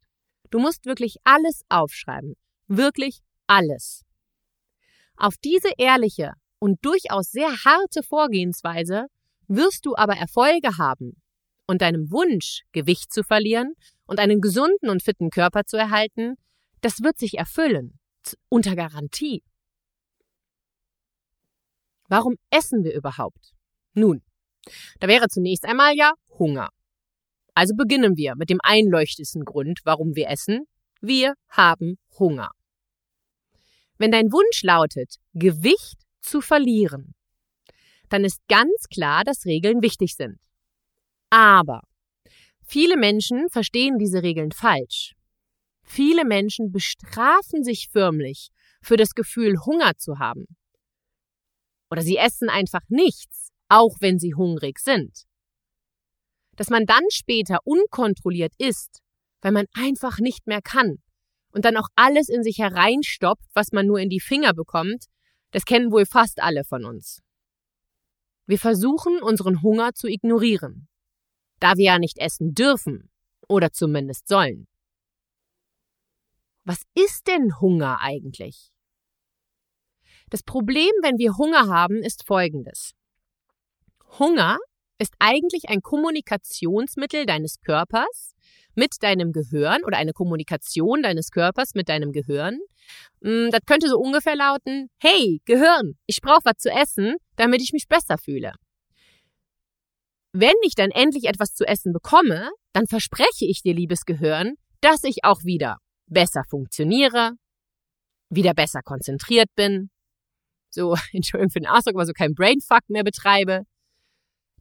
Du 0.50 0.60
musst 0.60 0.86
wirklich 0.86 1.17
alles 1.24 1.63
aufschreiben. 1.70 2.36
Wirklich 2.67 3.20
alles. 3.48 4.03
Auf 5.17 5.36
diese 5.38 5.70
ehrliche 5.77 6.34
und 6.60 6.84
durchaus 6.86 7.32
sehr 7.32 7.50
harte 7.65 8.03
Vorgehensweise 8.03 9.08
wirst 9.48 9.86
du 9.86 9.96
aber 9.96 10.15
Erfolge 10.15 10.77
haben 10.77 11.22
und 11.67 11.82
deinem 11.82 12.12
Wunsch, 12.12 12.62
Gewicht 12.72 13.12
zu 13.12 13.24
verlieren 13.24 13.74
und 14.05 14.20
einen 14.20 14.41
gesunden 14.41 14.89
und 14.89 15.03
fitten 15.03 15.29
Körper 15.29 15.65
zu 15.65 15.77
erhalten, 15.77 16.36
das 16.82 17.01
wird 17.01 17.17
sich 17.17 17.38
erfüllen. 17.38 18.00
Unter 18.48 18.75
Garantie. 18.75 19.43
Warum 22.08 22.36
essen 22.50 22.84
wir 22.84 22.93
überhaupt? 22.93 23.53
Nun, 23.94 24.22
da 25.00 25.08
wäre 25.08 25.28
zunächst 25.28 25.66
einmal 25.66 25.96
ja 25.96 26.14
Hunger. 26.40 26.70
Also 27.54 27.76
beginnen 27.76 28.18
wir 28.18 28.36
mit 28.36 28.50
dem 28.50 28.60
einleuchtendsten 28.64 29.46
Grund, 29.46 29.82
warum 29.84 30.16
wir 30.16 30.30
essen. 30.30 30.66
Wir 31.02 31.36
haben 31.50 31.98
Hunger. 32.18 32.50
Wenn 33.98 34.12
dein 34.12 34.32
Wunsch 34.32 34.64
lautet, 34.64 35.18
Gewicht 35.34 36.02
zu 36.22 36.42
verlieren, 36.42 37.14
dann 38.10 38.26
ist 38.26 38.42
ganz 38.48 38.88
klar, 38.92 39.24
dass 39.24 39.46
Regeln 39.46 39.82
wichtig 39.82 40.16
sind. 40.16 40.40
Aber 41.30 41.82
viele 42.66 42.98
Menschen 42.98 43.50
verstehen 43.50 43.98
diese 43.98 44.24
Regeln 44.24 44.52
falsch. 44.52 45.14
Viele 45.84 46.26
Menschen 46.26 46.72
bestrafen 46.72 47.64
sich 47.64 47.90
förmlich 47.92 48.50
für 48.82 48.98
das 48.98 49.14
Gefühl, 49.16 49.58
Hunger 49.66 49.98
zu 49.98 50.20
haben. 50.20 50.46
Oder 51.92 52.02
sie 52.02 52.18
essen 52.18 52.50
einfach 52.50 52.82
nichts, 52.88 53.53
auch 53.74 53.96
wenn 54.01 54.20
sie 54.20 54.36
hungrig 54.36 54.77
sind. 54.77 55.24
Dass 56.56 56.70
man 56.70 56.86
dann 56.86 57.03
später 57.10 57.58
unkontrolliert 57.63 58.53
isst, 58.60 59.01
weil 59.42 59.51
man 59.51 59.65
einfach 59.74 60.20
nicht 60.20 60.46
mehr 60.46 60.62
kann 60.62 61.01
und 61.51 61.65
dann 61.65 61.77
auch 61.77 61.88
alles 61.96 62.30
in 62.30 62.44
sich 62.44 62.60
hereinstoppt, 62.60 63.46
was 63.56 63.72
man 63.72 63.88
nur 63.88 63.98
in 63.98 64.10
die 64.10 64.20
Finger 64.20 64.53
bekommt, 64.53 65.06
das 65.50 65.65
kennen 65.65 65.92
wohl 65.92 66.06
fast 66.06 66.39
alle 66.39 66.63
von 66.63 66.86
uns. 66.86 67.22
Wir 68.46 68.60
versuchen, 68.60 69.24
unseren 69.24 69.63
Hunger 69.63 69.94
zu 69.94 70.08
ignorieren, 70.08 70.88
da 71.60 71.75
wir 71.75 71.86
ja 71.86 72.00
nicht 72.00 72.20
essen 72.20 72.53
dürfen 72.53 73.10
oder 73.48 73.72
zumindest 73.72 74.27
sollen. 74.27 74.68
Was 76.63 76.84
ist 76.94 77.27
denn 77.27 77.60
Hunger 77.60 78.01
eigentlich? 78.01 78.72
Das 80.30 80.44
Problem, 80.44 80.92
wenn 81.01 81.18
wir 81.18 81.38
Hunger 81.38 81.68
haben, 81.68 82.03
ist 82.03 82.25
folgendes. 82.27 82.94
Hunger 84.20 84.58
ist 85.00 85.13
eigentlich 85.20 85.70
ein 85.70 85.82
Kommunikationsmittel 85.82 87.25
deines 87.25 87.60
Körpers 87.62 88.34
mit 88.75 89.01
deinem 89.01 89.32
Gehirn 89.32 89.84
oder 89.86 89.98
eine 89.98 90.13
Kommunikation 90.13 91.03
deines 91.03 91.29
Körpers 91.29 91.74
mit 91.75 91.89
deinem 91.89 92.12
Gehirn. 92.12 92.60
Mm, 93.22 93.50
das 93.51 93.62
könnte 93.65 93.89
so 93.89 93.98
ungefähr 93.98 94.36
lauten, 94.36 94.89
hey, 95.00 95.41
Gehirn, 95.46 95.93
ich 96.05 96.22
brauche 96.22 96.46
was 96.46 96.58
zu 96.58 96.70
essen, 96.70 97.17
damit 97.36 97.62
ich 97.62 97.74
mich 97.74 97.88
besser 97.88 98.17
fühle. 98.17 98.53
Wenn 100.32 100.55
ich 100.63 100.74
dann 100.74 100.89
endlich 100.89 101.25
etwas 101.25 101.53
zu 101.53 101.65
essen 101.65 101.93
bekomme, 101.93 102.50
dann 102.74 102.88
verspreche 102.88 103.46
ich 103.46 103.62
dir, 103.62 103.75
liebes 103.75 104.05
Gehirn, 104.05 104.55
dass 104.82 105.03
ich 105.03 105.24
auch 105.24 105.43
wieder 105.43 105.77
besser 106.08 106.43
funktioniere, 106.50 107.34
wieder 108.29 108.53
besser 108.53 108.82
konzentriert 108.82 109.50
bin, 109.55 109.91
so, 110.72 110.96
Entschuldigung 111.13 111.51
für 111.51 111.60
den 111.60 111.67
Ausdruck, 111.67 111.96
aber 111.96 112.05
so 112.05 112.13
kein 112.13 112.34
Brainfuck 112.34 112.82
mehr 112.88 113.03
betreibe, 113.03 113.63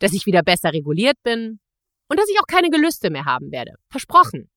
dass 0.02 0.12
ich 0.12 0.26
wieder 0.26 0.42
besser 0.42 0.72
reguliert 0.72 1.16
bin 1.22 1.60
und 2.08 2.18
dass 2.18 2.28
ich 2.28 2.40
auch 2.40 2.46
keine 2.48 2.70
Gelüste 2.70 3.08
mehr 3.08 3.24
haben 3.24 3.52
werde. 3.52 3.74
Versprochen. 3.88 4.50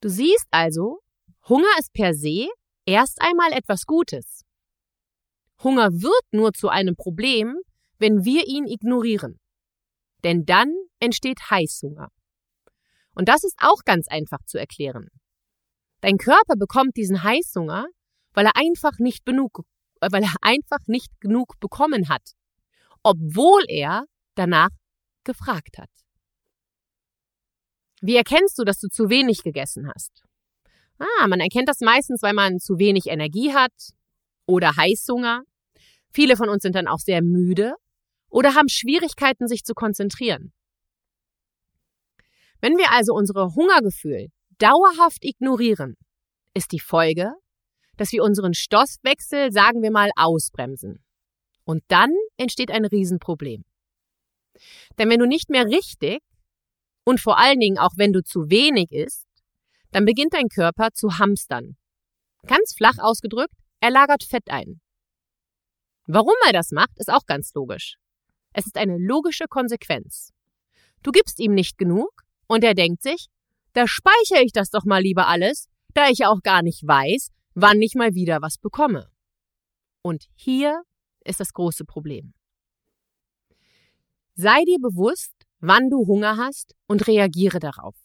Du 0.00 0.08
siehst 0.08 0.48
also, 0.50 0.98
Hunger 1.48 1.70
ist 1.78 1.92
per 1.92 2.12
se 2.12 2.48
erst 2.86 3.22
einmal 3.22 3.52
etwas 3.52 3.86
Gutes. 3.86 4.44
Hunger 5.62 5.92
wird 5.92 6.24
nur 6.32 6.52
zu 6.54 6.68
einem 6.68 6.96
Problem, 6.96 7.56
wenn 7.98 8.24
wir 8.24 8.48
ihn 8.48 8.66
ignorieren. 8.66 9.38
Denn 10.24 10.44
dann 10.44 10.74
entsteht 10.98 11.38
Heißhunger. 11.48 12.08
Und 13.14 13.28
das 13.28 13.44
ist 13.44 13.58
auch 13.60 13.84
ganz 13.84 14.08
einfach 14.08 14.42
zu 14.44 14.58
erklären. 14.58 15.08
Dein 16.00 16.18
Körper 16.18 16.56
bekommt 16.56 16.96
diesen 16.96 17.22
Heißhunger, 17.22 17.86
weil 18.32 18.46
er 18.46 18.56
einfach 18.56 18.98
nicht 18.98 19.24
genug, 19.24 19.62
weil 20.00 20.22
er 20.22 20.34
einfach 20.42 20.80
nicht 20.86 21.20
genug 21.20 21.60
bekommen 21.60 22.08
hat, 22.08 22.34
obwohl 23.08 23.64
er 23.68 24.04
danach 24.34 24.68
gefragt 25.24 25.78
hat. 25.78 25.88
Wie 28.02 28.16
erkennst 28.16 28.58
du, 28.58 28.64
dass 28.64 28.78
du 28.78 28.88
zu 28.88 29.08
wenig 29.08 29.42
gegessen 29.42 29.90
hast? 29.92 30.24
Ah, 30.98 31.26
man 31.26 31.40
erkennt 31.40 31.68
das 31.68 31.80
meistens, 31.80 32.22
weil 32.22 32.34
man 32.34 32.58
zu 32.58 32.78
wenig 32.78 33.06
Energie 33.06 33.54
hat 33.54 33.72
oder 34.46 34.76
Heißhunger. 34.76 35.42
Viele 36.12 36.36
von 36.36 36.50
uns 36.50 36.62
sind 36.62 36.74
dann 36.74 36.86
auch 36.86 36.98
sehr 36.98 37.22
müde 37.22 37.74
oder 38.28 38.54
haben 38.54 38.68
Schwierigkeiten, 38.68 39.48
sich 39.48 39.64
zu 39.64 39.72
konzentrieren. 39.72 40.52
Wenn 42.60 42.76
wir 42.76 42.92
also 42.92 43.14
unsere 43.14 43.54
Hungergefühl 43.54 44.28
dauerhaft 44.58 45.24
ignorieren, 45.24 45.96
ist 46.52 46.72
die 46.72 46.80
Folge, 46.80 47.32
dass 47.96 48.12
wir 48.12 48.22
unseren 48.22 48.52
Stoffwechsel, 48.52 49.50
sagen 49.50 49.82
wir 49.82 49.90
mal, 49.90 50.10
ausbremsen. 50.14 51.02
Und 51.64 51.82
dann 51.88 52.10
entsteht 52.38 52.70
ein 52.70 52.84
Riesenproblem. 52.84 53.64
Denn 54.98 55.10
wenn 55.10 55.20
du 55.20 55.26
nicht 55.26 55.50
mehr 55.50 55.66
richtig 55.66 56.20
und 57.04 57.20
vor 57.20 57.38
allen 57.38 57.60
Dingen 57.60 57.78
auch 57.78 57.92
wenn 57.96 58.12
du 58.12 58.22
zu 58.22 58.50
wenig 58.50 58.90
isst, 58.92 59.26
dann 59.90 60.04
beginnt 60.04 60.34
dein 60.34 60.48
Körper 60.48 60.92
zu 60.92 61.18
hamstern. 61.18 61.76
Ganz 62.46 62.74
flach 62.76 62.98
ausgedrückt, 62.98 63.54
er 63.80 63.90
lagert 63.90 64.24
Fett 64.24 64.50
ein. 64.50 64.80
Warum 66.06 66.34
er 66.46 66.52
das 66.52 66.70
macht, 66.70 66.98
ist 66.98 67.10
auch 67.10 67.26
ganz 67.26 67.52
logisch. 67.54 67.96
Es 68.52 68.66
ist 68.66 68.76
eine 68.76 68.98
logische 68.98 69.46
Konsequenz. 69.46 70.32
Du 71.02 71.12
gibst 71.12 71.38
ihm 71.38 71.54
nicht 71.54 71.78
genug 71.78 72.22
und 72.46 72.64
er 72.64 72.74
denkt 72.74 73.02
sich, 73.02 73.26
da 73.74 73.86
speichere 73.86 74.42
ich 74.42 74.52
das 74.52 74.70
doch 74.70 74.84
mal 74.84 75.02
lieber 75.02 75.28
alles, 75.28 75.68
da 75.94 76.08
ich 76.08 76.24
auch 76.24 76.42
gar 76.42 76.62
nicht 76.62 76.86
weiß, 76.86 77.30
wann 77.54 77.80
ich 77.82 77.94
mal 77.94 78.14
wieder 78.14 78.40
was 78.40 78.58
bekomme. 78.58 79.10
Und 80.02 80.26
hier 80.34 80.82
ist 81.28 81.40
das 81.40 81.52
große 81.52 81.84
Problem. 81.84 82.32
Sei 84.34 84.64
dir 84.64 84.78
bewusst, 84.78 85.34
wann 85.60 85.90
du 85.90 86.06
Hunger 86.06 86.36
hast 86.36 86.74
und 86.86 87.06
reagiere 87.06 87.58
darauf. 87.58 87.96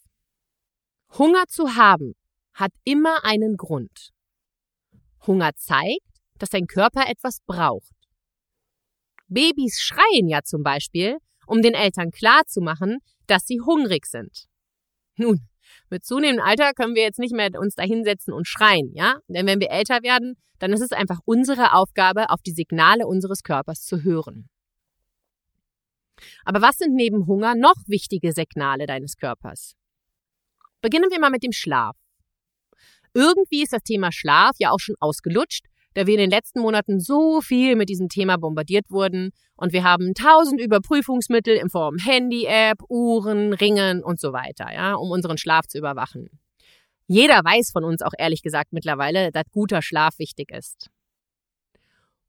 Hunger 1.16 1.44
zu 1.48 1.76
haben 1.76 2.14
hat 2.52 2.72
immer 2.84 3.24
einen 3.24 3.56
Grund. 3.56 4.10
Hunger 5.26 5.54
zeigt, 5.54 6.20
dass 6.38 6.50
dein 6.50 6.66
Körper 6.66 7.08
etwas 7.08 7.40
braucht. 7.46 7.94
Babys 9.28 9.80
schreien 9.80 10.28
ja 10.28 10.42
zum 10.42 10.62
Beispiel, 10.62 11.18
um 11.46 11.62
den 11.62 11.74
Eltern 11.74 12.10
klarzumachen, 12.10 12.98
dass 13.26 13.46
sie 13.46 13.60
hungrig 13.60 14.06
sind. 14.06 14.46
Nun, 15.16 15.48
mit 15.90 16.04
zunehmendem 16.04 16.44
Alter 16.44 16.72
können 16.72 16.94
wir 16.94 17.02
jetzt 17.02 17.18
nicht 17.18 17.34
mehr 17.34 17.50
uns 17.58 17.74
da 17.74 17.82
hinsetzen 17.82 18.32
und 18.32 18.46
schreien, 18.46 18.92
ja? 18.94 19.18
Denn 19.28 19.46
wenn 19.46 19.60
wir 19.60 19.70
älter 19.70 20.02
werden, 20.02 20.36
dann 20.58 20.72
ist 20.72 20.80
es 20.80 20.92
einfach 20.92 21.20
unsere 21.24 21.72
Aufgabe, 21.74 22.30
auf 22.30 22.42
die 22.42 22.52
Signale 22.52 23.06
unseres 23.06 23.42
Körpers 23.42 23.84
zu 23.84 24.02
hören. 24.02 24.48
Aber 26.44 26.62
was 26.62 26.78
sind 26.78 26.94
neben 26.94 27.26
Hunger 27.26 27.54
noch 27.54 27.76
wichtige 27.86 28.32
Signale 28.32 28.86
deines 28.86 29.16
Körpers? 29.16 29.74
Beginnen 30.80 31.10
wir 31.10 31.20
mal 31.20 31.30
mit 31.30 31.42
dem 31.42 31.52
Schlaf. 31.52 31.96
Irgendwie 33.14 33.62
ist 33.62 33.72
das 33.72 33.82
Thema 33.82 34.10
Schlaf 34.12 34.56
ja 34.58 34.70
auch 34.70 34.80
schon 34.80 34.96
ausgelutscht, 34.98 35.66
da 35.94 36.06
wir 36.06 36.14
in 36.14 36.20
den 36.20 36.30
letzten 36.30 36.60
Monaten 36.60 37.00
so 37.00 37.40
viel 37.40 37.76
mit 37.76 37.88
diesem 37.88 38.08
Thema 38.08 38.36
bombardiert 38.36 38.90
wurden 38.90 39.30
und 39.56 39.72
wir 39.72 39.84
haben 39.84 40.12
tausend 40.14 40.60
Überprüfungsmittel 40.60 41.56
in 41.56 41.70
Form 41.70 41.96
Handy-App, 41.98 42.82
Uhren, 42.88 43.52
Ringen 43.52 44.02
und 44.02 44.20
so 44.20 44.32
weiter, 44.32 44.72
ja, 44.72 44.94
um 44.94 45.10
unseren 45.10 45.38
Schlaf 45.38 45.66
zu 45.66 45.78
überwachen. 45.78 46.28
Jeder 47.06 47.44
weiß 47.44 47.70
von 47.70 47.84
uns 47.84 48.02
auch 48.02 48.12
ehrlich 48.18 48.42
gesagt 48.42 48.72
mittlerweile, 48.72 49.30
dass 49.30 49.44
guter 49.52 49.82
Schlaf 49.82 50.18
wichtig 50.18 50.50
ist. 50.50 50.90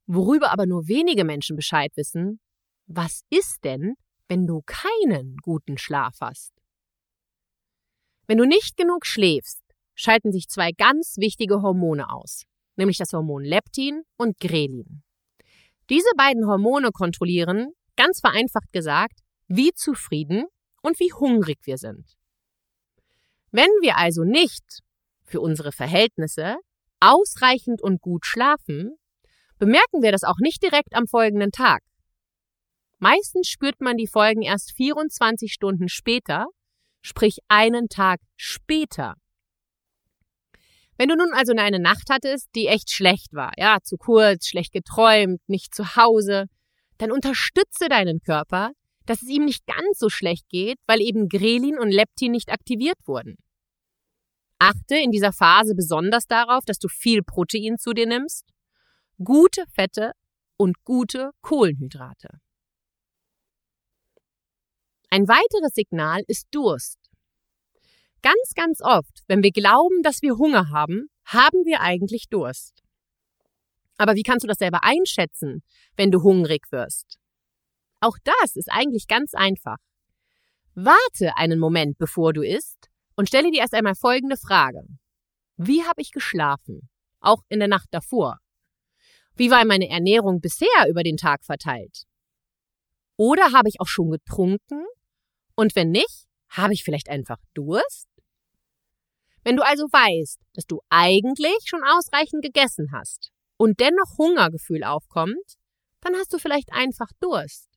Worüber 0.05 0.51
aber 0.51 0.67
nur 0.67 0.87
wenige 0.87 1.23
Menschen 1.23 1.55
Bescheid 1.55 1.91
wissen, 1.95 2.39
was 2.85 3.23
ist 3.31 3.63
denn, 3.63 3.95
wenn 4.27 4.45
du 4.45 4.61
keinen 4.65 5.37
guten 5.37 5.79
Schlaf 5.79 6.17
hast? 6.21 6.53
Wenn 8.27 8.37
du 8.37 8.45
nicht 8.45 8.77
genug 8.77 9.07
schläfst, 9.07 9.63
schalten 9.95 10.31
sich 10.31 10.49
zwei 10.49 10.71
ganz 10.71 11.15
wichtige 11.17 11.61
Hormone 11.63 12.11
aus 12.11 12.45
nämlich 12.77 12.97
das 12.97 13.13
Hormon 13.13 13.43
Leptin 13.43 14.03
und 14.17 14.39
Grelin. 14.39 15.03
Diese 15.89 16.09
beiden 16.17 16.47
Hormone 16.47 16.91
kontrollieren, 16.91 17.73
ganz 17.95 18.19
vereinfacht 18.19 18.71
gesagt, 18.71 19.19
wie 19.47 19.71
zufrieden 19.73 20.45
und 20.81 20.99
wie 20.99 21.13
hungrig 21.13 21.59
wir 21.65 21.77
sind. 21.77 22.15
Wenn 23.51 23.69
wir 23.81 23.97
also 23.97 24.23
nicht 24.23 24.81
für 25.23 25.41
unsere 25.41 25.71
Verhältnisse, 25.71 26.57
ausreichend 26.99 27.81
und 27.81 28.01
gut 28.01 28.25
schlafen, 28.25 28.95
bemerken 29.57 30.01
wir 30.01 30.11
das 30.11 30.23
auch 30.23 30.39
nicht 30.39 30.63
direkt 30.63 30.95
am 30.95 31.07
folgenden 31.07 31.51
Tag. 31.51 31.81
Meistens 32.99 33.47
spürt 33.47 33.81
man 33.81 33.97
die 33.97 34.07
Folgen 34.07 34.41
erst 34.41 34.73
24 34.75 35.51
Stunden 35.51 35.87
später, 35.89 36.47
sprich 37.01 37.39
einen 37.47 37.87
Tag 37.89 38.19
später. 38.35 39.15
Wenn 40.97 41.09
du 41.09 41.15
nun 41.15 41.33
also 41.33 41.53
eine 41.55 41.79
Nacht 41.79 42.09
hattest, 42.09 42.47
die 42.55 42.67
echt 42.67 42.91
schlecht 42.91 43.33
war, 43.33 43.51
ja, 43.57 43.79
zu 43.83 43.97
kurz, 43.97 44.47
schlecht 44.47 44.71
geträumt, 44.71 45.41
nicht 45.47 45.75
zu 45.75 45.95
Hause, 45.95 46.45
dann 46.97 47.11
unterstütze 47.11 47.89
deinen 47.89 48.21
Körper, 48.21 48.71
dass 49.05 49.21
es 49.21 49.29
ihm 49.29 49.45
nicht 49.45 49.65
ganz 49.67 49.99
so 49.99 50.09
schlecht 50.09 50.47
geht, 50.49 50.77
weil 50.87 51.01
eben 51.01 51.27
Grelin 51.27 51.77
und 51.77 51.91
Leptin 51.91 52.31
nicht 52.31 52.49
aktiviert 52.49 52.97
wurden. 53.05 53.35
Achte 54.57 54.95
in 54.95 55.11
dieser 55.11 55.33
Phase 55.33 55.75
besonders 55.75 56.27
darauf, 56.27 56.63
dass 56.65 56.79
du 56.79 56.87
viel 56.87 57.21
Protein 57.21 57.77
zu 57.77 57.93
dir 57.93 58.07
nimmst, 58.07 58.45
gute 59.23 59.65
Fette 59.73 60.13
und 60.57 60.83
gute 60.85 61.31
Kohlenhydrate. 61.41 62.29
Ein 65.09 65.27
weiteres 65.27 65.73
Signal 65.73 66.23
ist 66.27 66.47
Durst. 66.51 66.99
Ganz, 68.25 68.55
ganz 68.55 68.81
oft, 68.81 69.21
wenn 69.27 69.43
wir 69.43 69.51
glauben, 69.51 70.01
dass 70.01 70.23
wir 70.23 70.37
Hunger 70.37 70.71
haben, 70.71 71.11
haben 71.25 71.63
wir 71.63 71.81
eigentlich 71.81 72.27
Durst. 72.27 72.81
Aber 73.97 74.15
wie 74.15 74.23
kannst 74.23 74.43
du 74.43 74.47
das 74.47 74.57
selber 74.57 74.79
einschätzen, 74.81 75.61
wenn 75.95 76.09
du 76.09 76.23
hungrig 76.23 76.71
wirst? 76.71 77.19
Auch 77.99 78.17
das 78.23 78.55
ist 78.55 78.71
eigentlich 78.71 79.07
ganz 79.07 79.35
einfach. 79.35 79.77
Warte 80.73 81.37
einen 81.37 81.59
Moment, 81.59 81.99
bevor 81.99 82.33
du 82.33 82.41
isst 82.41 82.89
und 83.15 83.27
stelle 83.27 83.51
dir 83.51 83.59
erst 83.59 83.75
einmal 83.75 83.93
folgende 83.93 84.37
Frage. 84.37 84.81
Wie 85.57 85.83
habe 85.83 86.01
ich 86.01 86.09
geschlafen? 86.09 86.89
Auch 87.19 87.43
in 87.47 87.59
der 87.59 87.67
Nacht 87.67 87.89
davor. 87.91 88.39
Wie 89.35 89.51
war 89.51 89.63
meine 89.65 89.87
Ernährung 89.87 90.41
bisher 90.41 90.89
über 90.89 91.03
den 91.03 91.17
Tag 91.17 91.45
verteilt? 91.45 92.05
Oder 93.17 93.51
habe 93.51 93.69
ich 93.69 93.79
auch 93.81 93.87
schon 93.87 94.09
getrunken? 94.09 94.83
Und 95.53 95.75
wenn 95.75 95.91
nicht, 95.91 96.25
habe 96.49 96.73
ich 96.73 96.83
vielleicht 96.83 97.07
einfach 97.07 97.37
Durst? 97.53 98.07
Wenn 99.45 99.55
du 99.55 99.63
also 99.63 99.83
weißt, 99.83 100.41
dass 100.53 100.65
du 100.65 100.81
eigentlich 100.89 101.55
schon 101.65 101.83
ausreichend 101.83 102.41
gegessen 102.41 102.89
hast 102.91 103.31
und 103.57 103.79
dennoch 103.79 104.17
Hungergefühl 104.17 104.83
aufkommt, 104.83 105.57
dann 106.01 106.15
hast 106.15 106.33
du 106.33 106.39
vielleicht 106.39 106.73
einfach 106.73 107.07
Durst. 107.19 107.69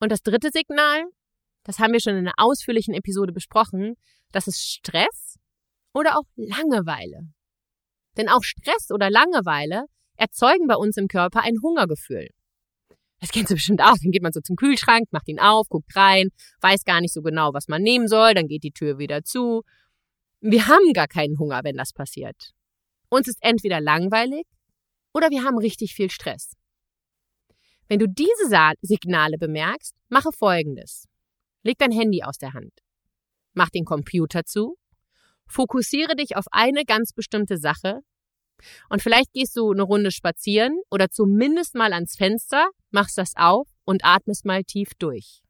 Und 0.00 0.12
das 0.12 0.20
dritte 0.20 0.50
Signal, 0.52 1.02
das 1.64 1.78
haben 1.78 1.94
wir 1.94 2.00
schon 2.00 2.12
in 2.12 2.28
einer 2.28 2.34
ausführlichen 2.36 2.92
Episode 2.92 3.32
besprochen, 3.32 3.94
das 4.32 4.46
ist 4.46 4.60
Stress 4.60 5.38
oder 5.94 6.18
auch 6.18 6.26
Langeweile. 6.36 7.22
Denn 8.18 8.28
auch 8.28 8.42
Stress 8.42 8.90
oder 8.90 9.10
Langeweile 9.10 9.86
erzeugen 10.16 10.66
bei 10.66 10.76
uns 10.76 10.98
im 10.98 11.08
Körper 11.08 11.40
ein 11.40 11.56
Hungergefühl. 11.62 12.28
Das 13.20 13.30
kennst 13.30 13.50
du 13.50 13.54
bestimmt 13.54 13.82
auch. 13.82 13.96
Dann 14.02 14.12
geht 14.12 14.22
man 14.22 14.32
so 14.32 14.40
zum 14.40 14.56
Kühlschrank, 14.56 15.08
macht 15.10 15.28
ihn 15.28 15.40
auf, 15.40 15.68
guckt 15.68 15.94
rein, 15.96 16.28
weiß 16.60 16.84
gar 16.84 17.00
nicht 17.00 17.12
so 17.12 17.22
genau, 17.22 17.52
was 17.52 17.68
man 17.68 17.82
nehmen 17.82 18.08
soll, 18.08 18.34
dann 18.34 18.46
geht 18.46 18.62
die 18.62 18.72
Tür 18.72 18.98
wieder 18.98 19.24
zu. 19.24 19.62
Wir 20.40 20.68
haben 20.68 20.92
gar 20.92 21.08
keinen 21.08 21.38
Hunger, 21.38 21.60
wenn 21.64 21.76
das 21.76 21.92
passiert. 21.92 22.52
Uns 23.08 23.26
ist 23.26 23.38
entweder 23.40 23.80
langweilig 23.80 24.46
oder 25.12 25.30
wir 25.30 25.42
haben 25.42 25.58
richtig 25.58 25.94
viel 25.94 26.10
Stress. 26.10 26.52
Wenn 27.88 27.98
du 27.98 28.06
diese 28.06 28.50
Signale 28.82 29.38
bemerkst, 29.38 29.94
mache 30.08 30.30
Folgendes. 30.30 31.08
Leg 31.62 31.78
dein 31.78 31.90
Handy 31.90 32.22
aus 32.22 32.38
der 32.38 32.52
Hand. 32.52 32.72
Mach 33.54 33.70
den 33.70 33.84
Computer 33.84 34.44
zu. 34.44 34.76
Fokussiere 35.46 36.14
dich 36.14 36.36
auf 36.36 36.44
eine 36.52 36.84
ganz 36.84 37.12
bestimmte 37.12 37.56
Sache. 37.56 38.00
Und 38.88 39.02
vielleicht 39.02 39.32
gehst 39.32 39.56
du 39.56 39.72
eine 39.72 39.82
Runde 39.82 40.10
spazieren 40.10 40.80
oder 40.90 41.10
zumindest 41.10 41.74
mal 41.74 41.92
ans 41.92 42.16
Fenster, 42.16 42.68
machst 42.90 43.18
das 43.18 43.32
auf 43.36 43.68
und 43.84 44.04
atmest 44.04 44.44
mal 44.44 44.64
tief 44.64 44.90
durch. 44.98 45.42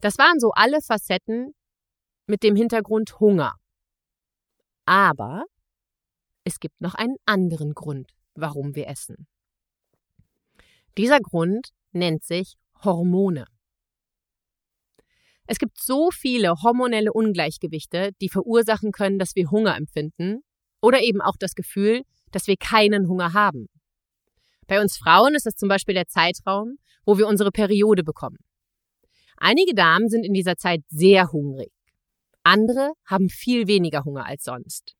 Das 0.00 0.18
waren 0.18 0.38
so 0.38 0.50
alle 0.50 0.80
Facetten 0.82 1.54
mit 2.26 2.42
dem 2.42 2.56
Hintergrund 2.56 3.20
Hunger. 3.20 3.54
Aber 4.86 5.44
es 6.44 6.60
gibt 6.60 6.80
noch 6.80 6.94
einen 6.94 7.16
anderen 7.24 7.72
Grund, 7.72 8.10
warum 8.34 8.74
wir 8.74 8.86
essen. 8.88 9.26
Dieser 10.98 11.20
Grund 11.20 11.70
nennt 11.92 12.22
sich 12.22 12.54
Hormone. 12.84 13.46
Es 15.46 15.58
gibt 15.58 15.78
so 15.80 16.10
viele 16.10 16.54
hormonelle 16.62 17.12
Ungleichgewichte, 17.12 18.12
die 18.20 18.28
verursachen 18.28 18.92
können, 18.92 19.18
dass 19.18 19.34
wir 19.34 19.50
Hunger 19.50 19.76
empfinden 19.76 20.42
oder 20.84 21.02
eben 21.02 21.20
auch 21.20 21.36
das 21.38 21.54
Gefühl, 21.54 22.02
dass 22.30 22.46
wir 22.46 22.56
keinen 22.56 23.08
Hunger 23.08 23.32
haben. 23.32 23.68
Bei 24.66 24.80
uns 24.80 24.96
Frauen 24.96 25.34
ist 25.34 25.46
das 25.46 25.56
zum 25.56 25.68
Beispiel 25.68 25.94
der 25.94 26.06
Zeitraum, 26.06 26.76
wo 27.04 27.18
wir 27.18 27.26
unsere 27.26 27.50
Periode 27.50 28.04
bekommen. 28.04 28.38
Einige 29.36 29.74
Damen 29.74 30.08
sind 30.08 30.24
in 30.24 30.32
dieser 30.32 30.56
Zeit 30.56 30.80
sehr 30.88 31.32
hungrig. 31.32 31.72
Andere 32.42 32.92
haben 33.04 33.28
viel 33.28 33.66
weniger 33.66 34.04
Hunger 34.04 34.26
als 34.26 34.44
sonst. 34.44 34.94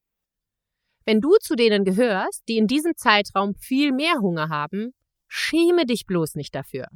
Wenn 1.05 1.20
du 1.20 1.37
zu 1.40 1.55
denen 1.55 1.85
gehörst, 1.85 2.42
die 2.49 2.57
in 2.57 2.66
diesem 2.66 2.97
Zeitraum 2.97 3.55
viel 3.55 3.92
mehr 3.92 4.20
Hunger 4.20 4.49
haben, 4.49 4.94
Schäme 5.37 5.85
dich 5.85 6.07
bloß 6.07 6.37
nicht 6.37 6.55
dafür. 6.55 6.87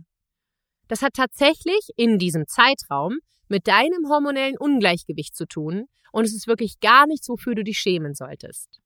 Das 0.88 1.03
hat 1.03 1.14
tatsächlich 1.14 1.90
in 1.96 2.18
diesem 2.18 2.46
Zeitraum 2.46 3.18
mit 3.48 3.68
deinem 3.68 4.09
hormonellen 4.09 4.59
Ungleichgewicht 4.59 5.37
zu 5.37 5.46
tun 5.46 5.87
und 6.12 6.24
es 6.24 6.35
ist 6.35 6.46
wirklich 6.46 6.81
gar 6.81 7.07
nichts, 7.07 7.29
wofür 7.29 7.55
du 7.55 7.62
dich 7.62 7.79
schämen 7.79 8.14
solltest. 8.14 8.81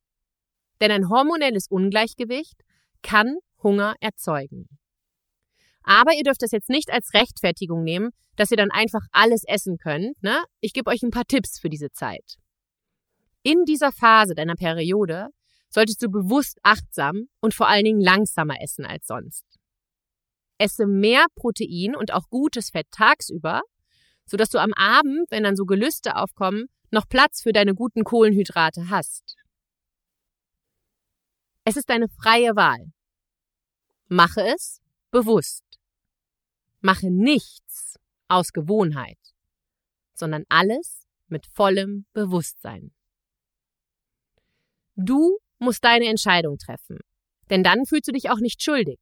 Denn 0.80 0.90
ein 0.90 1.08
hormonelles 1.08 1.68
Ungleichgewicht 1.68 2.60
kann 3.02 3.38
Hunger 3.62 3.94
erzeugen. 4.00 4.68
Aber 5.84 6.14
ihr 6.14 6.22
dürft 6.22 6.42
das 6.42 6.52
jetzt 6.52 6.68
nicht 6.68 6.92
als 6.92 7.14
Rechtfertigung 7.14 7.82
nehmen, 7.82 8.10
dass 8.36 8.50
ihr 8.50 8.56
dann 8.56 8.70
einfach 8.70 9.02
alles 9.10 9.44
essen 9.46 9.78
könnt. 9.78 10.20
Ne? 10.22 10.42
Ich 10.60 10.72
gebe 10.72 10.90
euch 10.90 11.02
ein 11.02 11.10
paar 11.10 11.26
Tipps 11.26 11.58
für 11.60 11.68
diese 11.68 11.90
Zeit. 11.90 12.36
In 13.42 13.64
dieser 13.64 13.92
Phase 13.92 14.34
deiner 14.34 14.54
Periode 14.54 15.28
solltest 15.68 16.02
du 16.02 16.08
bewusst 16.08 16.58
achtsam 16.62 17.28
und 17.40 17.54
vor 17.54 17.68
allen 17.68 17.84
Dingen 17.84 18.00
langsamer 18.00 18.60
essen 18.60 18.84
als 18.84 19.06
sonst. 19.06 19.44
Esse 20.62 20.87
mehr 20.87 21.27
Protein 21.35 21.96
und 21.96 22.12
auch 22.12 22.29
gutes 22.29 22.70
Fett 22.70 22.87
tagsüber, 22.92 23.62
sodass 24.27 24.48
du 24.51 24.59
am 24.59 24.72
Abend, 24.75 25.29
wenn 25.31 25.42
dann 25.42 25.57
so 25.57 25.64
Gelüste 25.64 26.14
aufkommen, 26.14 26.66
noch 26.92 27.09
Platz 27.09 27.42
für 27.42 27.53
deine 27.53 27.75
guten 27.75 28.05
Kohlenhydrate 28.05 28.88
hast. 28.88 29.35
Es 31.64 31.77
ist 31.77 31.90
deine 31.90 32.09
freie 32.09 32.55
Wahl. 32.55 32.92
Mache 34.07 34.42
es 34.55 34.81
bewusst. 35.11 35.64
Mache 36.81 37.11
nichts 37.11 37.98
aus 38.29 38.53
Gewohnheit, 38.53 39.18
sondern 40.14 40.44
alles 40.48 41.09
mit 41.27 41.46
vollem 41.46 42.07
Bewusstsein. 42.12 42.92
Du 44.94 45.38
musst 45.59 45.83
deine 45.83 46.07
Entscheidung 46.07 46.57
treffen. 46.59 46.98
Denn 47.51 47.64
dann 47.64 47.85
fühlst 47.85 48.07
du 48.07 48.12
dich 48.12 48.31
auch 48.31 48.38
nicht 48.38 48.62
schuldig. 48.62 48.98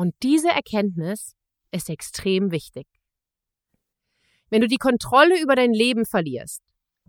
Und 0.00 0.14
diese 0.22 0.48
Erkenntnis 0.48 1.36
ist 1.72 1.90
extrem 1.90 2.52
wichtig. 2.52 2.86
Wenn 4.48 4.62
du 4.62 4.66
die 4.66 4.78
Kontrolle 4.78 5.38
über 5.42 5.54
dein 5.54 5.74
Leben 5.74 6.06
verlierst 6.06 6.62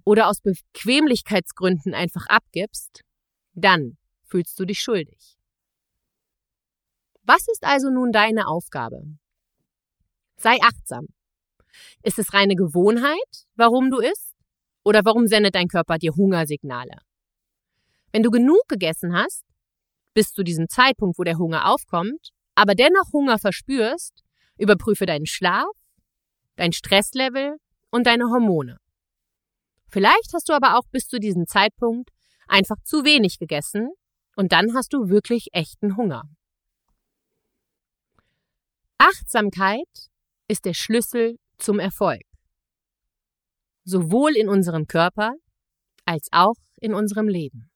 oder 0.03 0.27
aus 0.27 0.41
Bequemlichkeitsgründen 0.41 1.93
einfach 1.93 2.25
abgibst, 2.27 3.03
dann 3.53 3.97
fühlst 4.25 4.59
du 4.59 4.65
dich 4.65 4.81
schuldig. 4.81 5.37
Was 7.23 7.47
ist 7.47 7.63
also 7.63 7.89
nun 7.89 8.11
deine 8.11 8.47
Aufgabe? 8.47 9.03
Sei 10.35 10.57
achtsam. 10.61 11.07
Ist 12.03 12.19
es 12.19 12.33
reine 12.33 12.57
Gewohnheit, 12.57 13.47
warum 13.55 13.89
du 13.89 13.99
isst? 13.99 14.35
Oder 14.83 15.05
warum 15.05 15.27
sendet 15.27 15.55
dein 15.55 15.69
Körper 15.69 15.97
dir 15.97 16.11
Hungersignale? 16.11 16.97
Wenn 18.11 18.23
du 18.23 18.31
genug 18.31 18.67
gegessen 18.67 19.15
hast, 19.15 19.45
bis 20.13 20.33
zu 20.33 20.43
diesem 20.43 20.67
Zeitpunkt, 20.67 21.17
wo 21.17 21.23
der 21.23 21.37
Hunger 21.37 21.71
aufkommt, 21.71 22.33
aber 22.61 22.75
dennoch 22.75 23.11
Hunger 23.11 23.39
verspürst, 23.39 24.23
überprüfe 24.55 25.07
deinen 25.07 25.25
Schlaf, 25.25 25.65
dein 26.57 26.73
Stresslevel 26.73 27.57
und 27.89 28.05
deine 28.05 28.25
Hormone. 28.25 28.77
Vielleicht 29.87 30.31
hast 30.35 30.47
du 30.47 30.53
aber 30.53 30.77
auch 30.77 30.87
bis 30.91 31.07
zu 31.07 31.19
diesem 31.19 31.47
Zeitpunkt 31.47 32.11
einfach 32.47 32.75
zu 32.83 33.03
wenig 33.03 33.39
gegessen 33.39 33.89
und 34.35 34.51
dann 34.51 34.75
hast 34.75 34.93
du 34.93 35.09
wirklich 35.09 35.47
echten 35.53 35.97
Hunger. 35.97 36.21
Achtsamkeit 38.99 40.11
ist 40.47 40.65
der 40.65 40.75
Schlüssel 40.75 41.39
zum 41.57 41.79
Erfolg. 41.79 42.21
Sowohl 43.85 44.37
in 44.37 44.49
unserem 44.49 44.85
Körper 44.85 45.33
als 46.05 46.27
auch 46.31 46.57
in 46.79 46.93
unserem 46.93 47.27
Leben. 47.27 47.71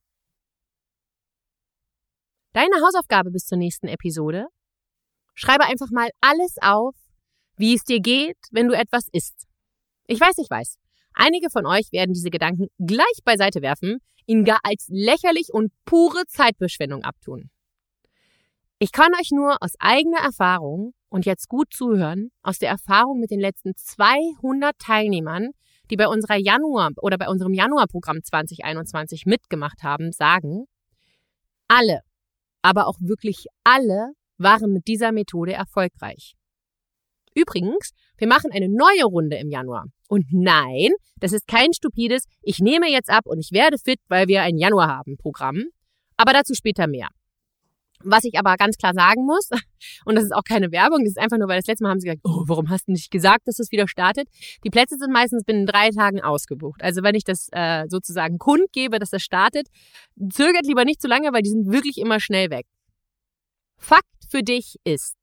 Deine 2.54 2.76
Hausaufgabe 2.86 3.32
bis 3.32 3.46
zur 3.46 3.58
nächsten 3.58 3.88
Episode? 3.88 4.46
Schreibe 5.36 5.66
einfach 5.66 5.92
mal 5.92 6.10
alles 6.22 6.56
auf, 6.62 6.96
wie 7.58 7.76
es 7.76 7.84
dir 7.84 8.00
geht, 8.00 8.38
wenn 8.52 8.68
du 8.68 8.74
etwas 8.74 9.08
isst. 9.12 9.46
Ich 10.08 10.20
weiß, 10.20 10.38
ich 10.38 10.50
weiß. 10.50 10.78
Einige 11.14 11.50
von 11.50 11.66
euch 11.66 11.92
werden 11.92 12.14
diese 12.14 12.30
Gedanken 12.30 12.68
gleich 12.78 13.20
beiseite 13.24 13.62
werfen, 13.62 14.00
ihn 14.26 14.44
gar 14.44 14.60
als 14.64 14.86
lächerlich 14.90 15.50
und 15.54 15.72
pure 15.86 16.26
Zeitverschwendung 16.28 17.04
abtun. 17.04 17.50
Ich 18.80 18.92
kann 18.92 19.14
euch 19.20 19.32
nur 19.32 19.58
aus 19.62 19.74
eigener 19.80 20.20
Erfahrung 20.20 20.94
und 21.10 21.26
jetzt 21.26 21.48
gut 21.48 21.74
zuhören, 21.74 22.32
aus 22.42 22.58
der 22.60 22.70
Erfahrung 22.70 23.20
mit 23.20 23.32
den 23.32 23.40
letzten 23.40 23.76
200 23.76 24.78
Teilnehmern, 24.78 25.52
die 25.90 25.96
bei 25.96 26.08
unserer 26.08 26.36
Januar 26.36 26.92
oder 27.02 27.18
bei 27.18 27.30
unserem 27.30 27.54
Januarprogramm 27.54 28.24
2021 28.24 29.26
mitgemacht 29.26 29.84
haben, 29.84 30.12
sagen, 30.12 30.66
alle, 31.68 32.02
aber 32.62 32.88
auch 32.88 32.98
wirklich 33.00 33.46
alle 33.64 34.12
waren 34.38 34.72
mit 34.72 34.88
dieser 34.88 35.12
Methode 35.12 35.54
erfolgreich. 35.54 36.36
Übrigens, 37.36 37.92
wir 38.18 38.28
machen 38.28 38.52
eine 38.54 38.70
neue 38.70 39.04
Runde 39.04 39.38
im 39.38 39.50
Januar. 39.50 39.86
Und 40.08 40.26
nein, 40.32 40.92
das 41.20 41.34
ist 41.34 41.48
kein 41.48 41.74
stupides, 41.74 42.26
ich 42.42 42.60
nehme 42.60 42.90
jetzt 42.90 43.10
ab 43.10 43.26
und 43.26 43.40
ich 43.40 43.52
werde 43.52 43.78
fit, 43.78 44.00
weil 44.08 44.28
wir 44.28 44.42
ein 44.42 44.58
Januar 44.58 44.88
haben 44.88 45.18
Programm. 45.18 45.66
Aber 46.16 46.32
dazu 46.32 46.54
später 46.54 46.88
mehr. 46.88 47.10
Was 48.04 48.24
ich 48.24 48.38
aber 48.38 48.56
ganz 48.56 48.78
klar 48.78 48.94
sagen 48.94 49.26
muss, 49.26 49.50
und 50.06 50.16
das 50.16 50.24
ist 50.24 50.34
auch 50.34 50.44
keine 50.44 50.72
Werbung, 50.72 51.00
das 51.00 51.12
ist 51.12 51.20
einfach 51.20 51.38
nur, 51.38 51.50
weil 51.50 51.60
das 51.60 51.68
letzte 51.68 51.84
Mal 51.84 51.90
haben 51.90 52.00
sie 52.00 52.08
gesagt, 52.08 52.22
oh, 52.24 52.44
warum 52.46 52.70
hast 52.70 52.88
du 52.88 52.94
nicht 52.94 53.12
gesagt, 53.12 53.48
dass 53.48 53.60
es 53.60 53.72
wieder 53.72 53.88
startet? 53.88 54.30
Die 54.64 54.70
Plätze 54.70 54.96
sind 54.98 55.12
meistens 55.12 55.44
binnen 55.44 55.66
drei 55.66 55.90
Tagen 55.90 56.22
ausgebucht. 56.22 56.82
Also 56.84 57.04
wenn 57.04 57.16
ich 57.16 57.24
das 57.24 57.50
äh, 57.52 57.86
sozusagen 57.90 58.38
kundgebe, 58.38 59.00
dass 59.00 59.10
das 59.10 59.24
startet, 59.24 59.68
zögert 60.30 60.66
lieber 60.66 60.86
nicht 60.86 61.02
zu 61.02 61.08
lange, 61.08 61.34
weil 61.34 61.42
die 61.42 61.50
sind 61.50 61.72
wirklich 61.72 61.98
immer 61.98 62.20
schnell 62.22 62.50
weg. 62.50 62.66
Fakt 63.78 64.06
für 64.36 64.44
dich 64.44 64.76
ist, 64.84 65.16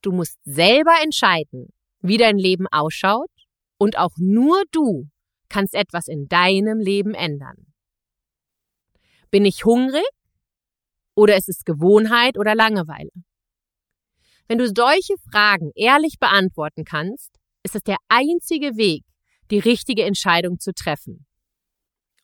du 0.00 0.12
musst 0.12 0.38
selber 0.44 0.94
entscheiden, 1.02 1.72
wie 2.02 2.18
dein 2.18 2.38
Leben 2.38 2.68
ausschaut 2.70 3.32
und 3.78 3.98
auch 3.98 4.16
nur 4.16 4.62
du 4.70 5.08
kannst 5.48 5.74
etwas 5.74 6.06
in 6.06 6.28
deinem 6.28 6.78
Leben 6.78 7.14
ändern. 7.14 7.74
Bin 9.32 9.44
ich 9.44 9.64
hungrig? 9.64 10.06
Oder 11.16 11.36
ist 11.36 11.48
es 11.48 11.64
Gewohnheit 11.64 12.38
oder 12.38 12.54
Langeweile? 12.54 13.10
Wenn 14.46 14.58
du 14.58 14.68
solche 14.68 15.14
Fragen 15.28 15.72
ehrlich 15.74 16.20
beantworten 16.20 16.84
kannst, 16.84 17.34
ist 17.64 17.74
es 17.74 17.82
der 17.82 17.96
einzige 18.08 18.76
Weg, 18.76 19.02
die 19.50 19.58
richtige 19.58 20.04
Entscheidung 20.04 20.60
zu 20.60 20.72
treffen. 20.72 21.26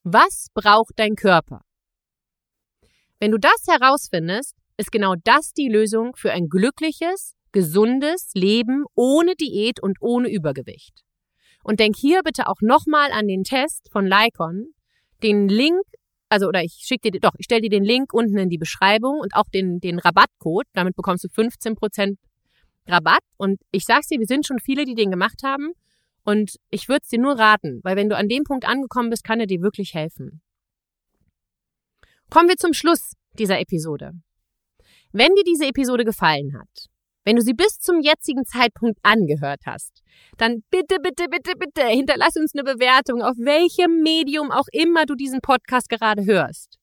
Was 0.05 0.47
braucht 0.55 0.93
dein 0.95 1.17
Körper? 1.17 1.63
Wenn 3.19 3.33
du 3.33 3.39
das 3.39 3.67
herausfindest, 3.67 4.55
ist 4.79 4.91
genau 4.91 5.15
das 5.25 5.53
die 5.53 5.69
Lösung 5.69 6.17
für 6.17 6.33
ein 6.33 6.49
glückliches, 6.49 7.35
gesundes 7.53 8.31
Leben 8.35 8.85
ohne 8.95 9.35
Diät 9.35 9.83
und 9.83 9.99
ohne 10.01 10.31
Übergewicht. 10.31 11.05
Und 11.63 11.81
denk 11.81 11.97
hier 11.97 12.23
bitte 12.23 12.47
auch 12.47 12.61
nochmal 12.61 13.13
an 13.13 13.29
den 13.29 13.45
Test 13.45 13.91
von 13.93 14.07
Lycon. 14.07 14.73
Den 15.23 15.49
Link 15.49 15.83
also 16.29 16.47
oder 16.47 16.63
ich 16.63 16.85
schicke 16.85 17.11
dir, 17.11 17.21
doch, 17.21 17.33
ich 17.39 17.45
stelle 17.45 17.63
dir 17.63 17.71
den 17.71 17.85
Link 17.85 18.13
unten 18.13 18.37
in 18.39 18.49
die 18.49 18.59
Beschreibung 18.59 19.19
und 19.21 19.35
auch 19.35 19.49
den, 19.53 19.81
den 19.81 19.99
Rabattcode. 19.99 20.67
Damit 20.75 20.95
bekommst 20.95 21.25
du 21.25 21.29
15% 21.29 22.17
Rabatt. 22.87 23.23
Und 23.37 23.61
ich 23.71 23.85
sag's 23.85 24.09
dir, 24.09 24.19
wir 24.19 24.27
sind 24.27 24.47
schon 24.47 24.59
viele, 24.59 24.85
die 24.85 24.95
den 24.95 25.11
gemacht 25.11 25.43
haben. 25.45 25.73
Und 26.25 26.57
ich 26.71 26.89
würde 26.89 27.01
es 27.03 27.09
dir 27.09 27.19
nur 27.19 27.39
raten, 27.39 27.81
weil 27.83 27.97
wenn 27.97 28.11
du 28.11 28.17
an 28.17 28.29
dem 28.29 28.45
Punkt 28.45 28.67
angekommen 28.67 29.09
bist, 29.09 29.25
kann 29.25 29.41
er 29.41 29.47
dir 29.47 29.63
wirklich 29.63 29.95
helfen. 29.95 30.43
Kommen 32.29 32.49
wir 32.49 32.57
zum 32.57 32.75
Schluss 32.75 33.15
dieser 33.39 33.59
Episode. 33.59 34.13
Wenn 35.13 35.35
dir 35.35 35.45
diese 35.45 35.67
Episode 35.67 36.05
gefallen 36.05 36.55
hat, 36.59 36.89
wenn 37.25 37.37
du 37.37 37.43
sie 37.43 37.55
bis 37.55 37.79
zum 37.79 38.01
jetzigen 38.01 38.45
Zeitpunkt 38.45 38.99
angehört 39.03 39.63
hast, 39.67 40.03
dann 40.37 40.63
bitte, 40.71 40.97
bitte, 41.03 41.27
bitte, 41.31 41.53
bitte 41.59 41.87
hinterlass 41.87 42.37
uns 42.37 42.53
eine 42.55 42.65
Bewertung, 42.65 43.23
auf 43.23 43.37
welchem 43.39 44.03
Medium 44.03 44.51
auch 44.51 44.67
immer 44.73 45.07
du 45.07 45.15
diesen 45.15 45.41
Podcast 45.41 45.89
gerade 45.89 46.25
hörst. 46.25 46.79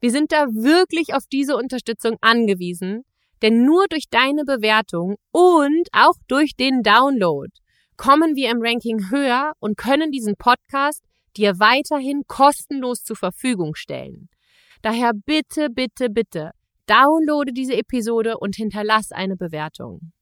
Wir 0.00 0.10
sind 0.10 0.32
da 0.32 0.46
wirklich 0.48 1.14
auf 1.14 1.24
diese 1.30 1.56
Unterstützung 1.56 2.16
angewiesen, 2.20 3.04
denn 3.42 3.64
nur 3.64 3.86
durch 3.88 4.04
deine 4.10 4.44
Bewertung 4.44 5.16
und 5.32 5.88
auch 5.92 6.16
durch 6.28 6.56
den 6.56 6.82
Download 6.82 7.50
kommen 7.96 8.36
wir 8.36 8.50
im 8.50 8.60
Ranking 8.60 9.10
höher 9.10 9.52
und 9.58 9.76
können 9.76 10.10
diesen 10.10 10.36
Podcast 10.36 11.02
dir 11.36 11.58
weiterhin 11.58 12.22
kostenlos 12.26 13.02
zur 13.04 13.16
Verfügung 13.16 13.74
stellen. 13.74 14.28
Daher 14.82 15.12
bitte, 15.14 15.68
bitte, 15.70 16.10
bitte 16.10 16.52
Downloade 16.86 17.52
diese 17.52 17.74
Episode 17.76 18.38
und 18.38 18.56
hinterlass 18.56 19.12
eine 19.12 19.36
Bewertung. 19.36 20.12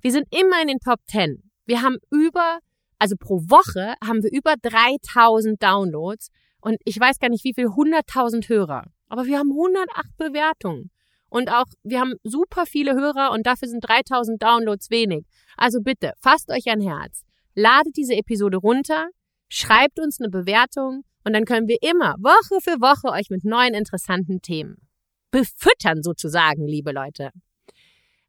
Wir 0.00 0.12
sind 0.12 0.26
immer 0.30 0.60
in 0.62 0.68
den 0.68 0.78
Top 0.78 1.00
10. 1.06 1.50
Wir 1.66 1.82
haben 1.82 1.96
über, 2.10 2.58
also 2.98 3.16
pro 3.18 3.40
Woche 3.48 3.94
haben 4.02 4.22
wir 4.22 4.32
über 4.32 4.54
3000 4.62 5.62
Downloads 5.62 6.30
und 6.60 6.76
ich 6.84 6.98
weiß 6.98 7.18
gar 7.18 7.28
nicht 7.28 7.44
wie 7.44 7.54
viel, 7.54 7.66
100.000 7.66 8.48
Hörer. 8.48 8.84
Aber 9.08 9.26
wir 9.26 9.38
haben 9.38 9.50
108 9.50 10.16
Bewertungen. 10.16 10.90
Und 11.28 11.50
auch, 11.50 11.66
wir 11.84 12.00
haben 12.00 12.14
super 12.24 12.66
viele 12.66 12.94
Hörer 12.94 13.30
und 13.32 13.46
dafür 13.46 13.68
sind 13.68 13.86
3000 13.86 14.42
Downloads 14.42 14.90
wenig. 14.90 15.26
Also 15.56 15.80
bitte, 15.80 16.12
fasst 16.18 16.50
euch 16.50 16.66
ein 16.68 16.80
Herz. 16.80 17.22
Ladet 17.54 17.96
diese 17.96 18.14
Episode 18.14 18.56
runter, 18.56 19.08
schreibt 19.48 20.00
uns 20.00 20.18
eine 20.20 20.30
Bewertung 20.30 21.04
und 21.24 21.34
dann 21.34 21.44
können 21.44 21.68
wir 21.68 21.78
immer 21.82 22.16
Woche 22.18 22.60
für 22.60 22.80
Woche 22.80 23.12
euch 23.12 23.30
mit 23.30 23.44
neuen 23.44 23.74
interessanten 23.74 24.42
Themen 24.42 24.89
befüttern 25.30 26.02
sozusagen, 26.02 26.66
liebe 26.66 26.92
Leute. 26.92 27.30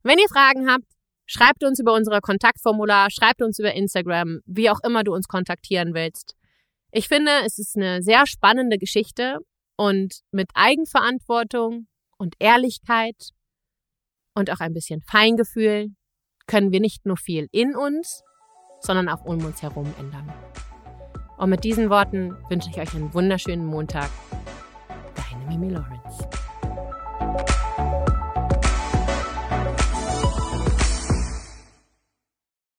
Wenn 0.03 0.17
ihr 0.17 0.29
Fragen 0.29 0.69
habt, 0.69 0.85
schreibt 1.25 1.63
uns 1.63 1.79
über 1.79 1.93
unser 1.93 2.19
Kontaktformular, 2.21 3.09
schreibt 3.11 3.41
uns 3.41 3.59
über 3.59 3.73
Instagram, 3.73 4.39
wie 4.45 4.69
auch 4.69 4.79
immer 4.83 5.03
du 5.03 5.13
uns 5.13 5.27
kontaktieren 5.27 5.93
willst. 5.93 6.35
Ich 6.91 7.07
finde, 7.07 7.31
es 7.45 7.57
ist 7.57 7.77
eine 7.77 8.01
sehr 8.01 8.27
spannende 8.27 8.77
Geschichte 8.77 9.37
und 9.77 10.21
mit 10.31 10.49
Eigenverantwortung 10.55 11.87
und 12.17 12.35
Ehrlichkeit 12.39 13.29
und 14.35 14.51
auch 14.51 14.59
ein 14.59 14.73
bisschen 14.73 15.01
Feingefühl 15.01 15.87
können 16.47 16.71
wir 16.71 16.81
nicht 16.81 17.05
nur 17.05 17.17
viel 17.17 17.47
in 17.51 17.75
uns, 17.75 18.23
sondern 18.81 19.07
auch 19.09 19.23
um 19.23 19.43
uns 19.45 19.61
herum 19.61 19.93
ändern. 19.99 20.31
Und 21.37 21.49
mit 21.49 21.63
diesen 21.63 21.89
Worten 21.89 22.35
wünsche 22.49 22.69
ich 22.69 22.77
euch 22.77 22.93
einen 22.93 23.13
wunderschönen 23.13 23.65
Montag. 23.65 24.09
Deine 25.15 25.45
Mimi 25.47 25.69
Lawrence. 25.69 26.50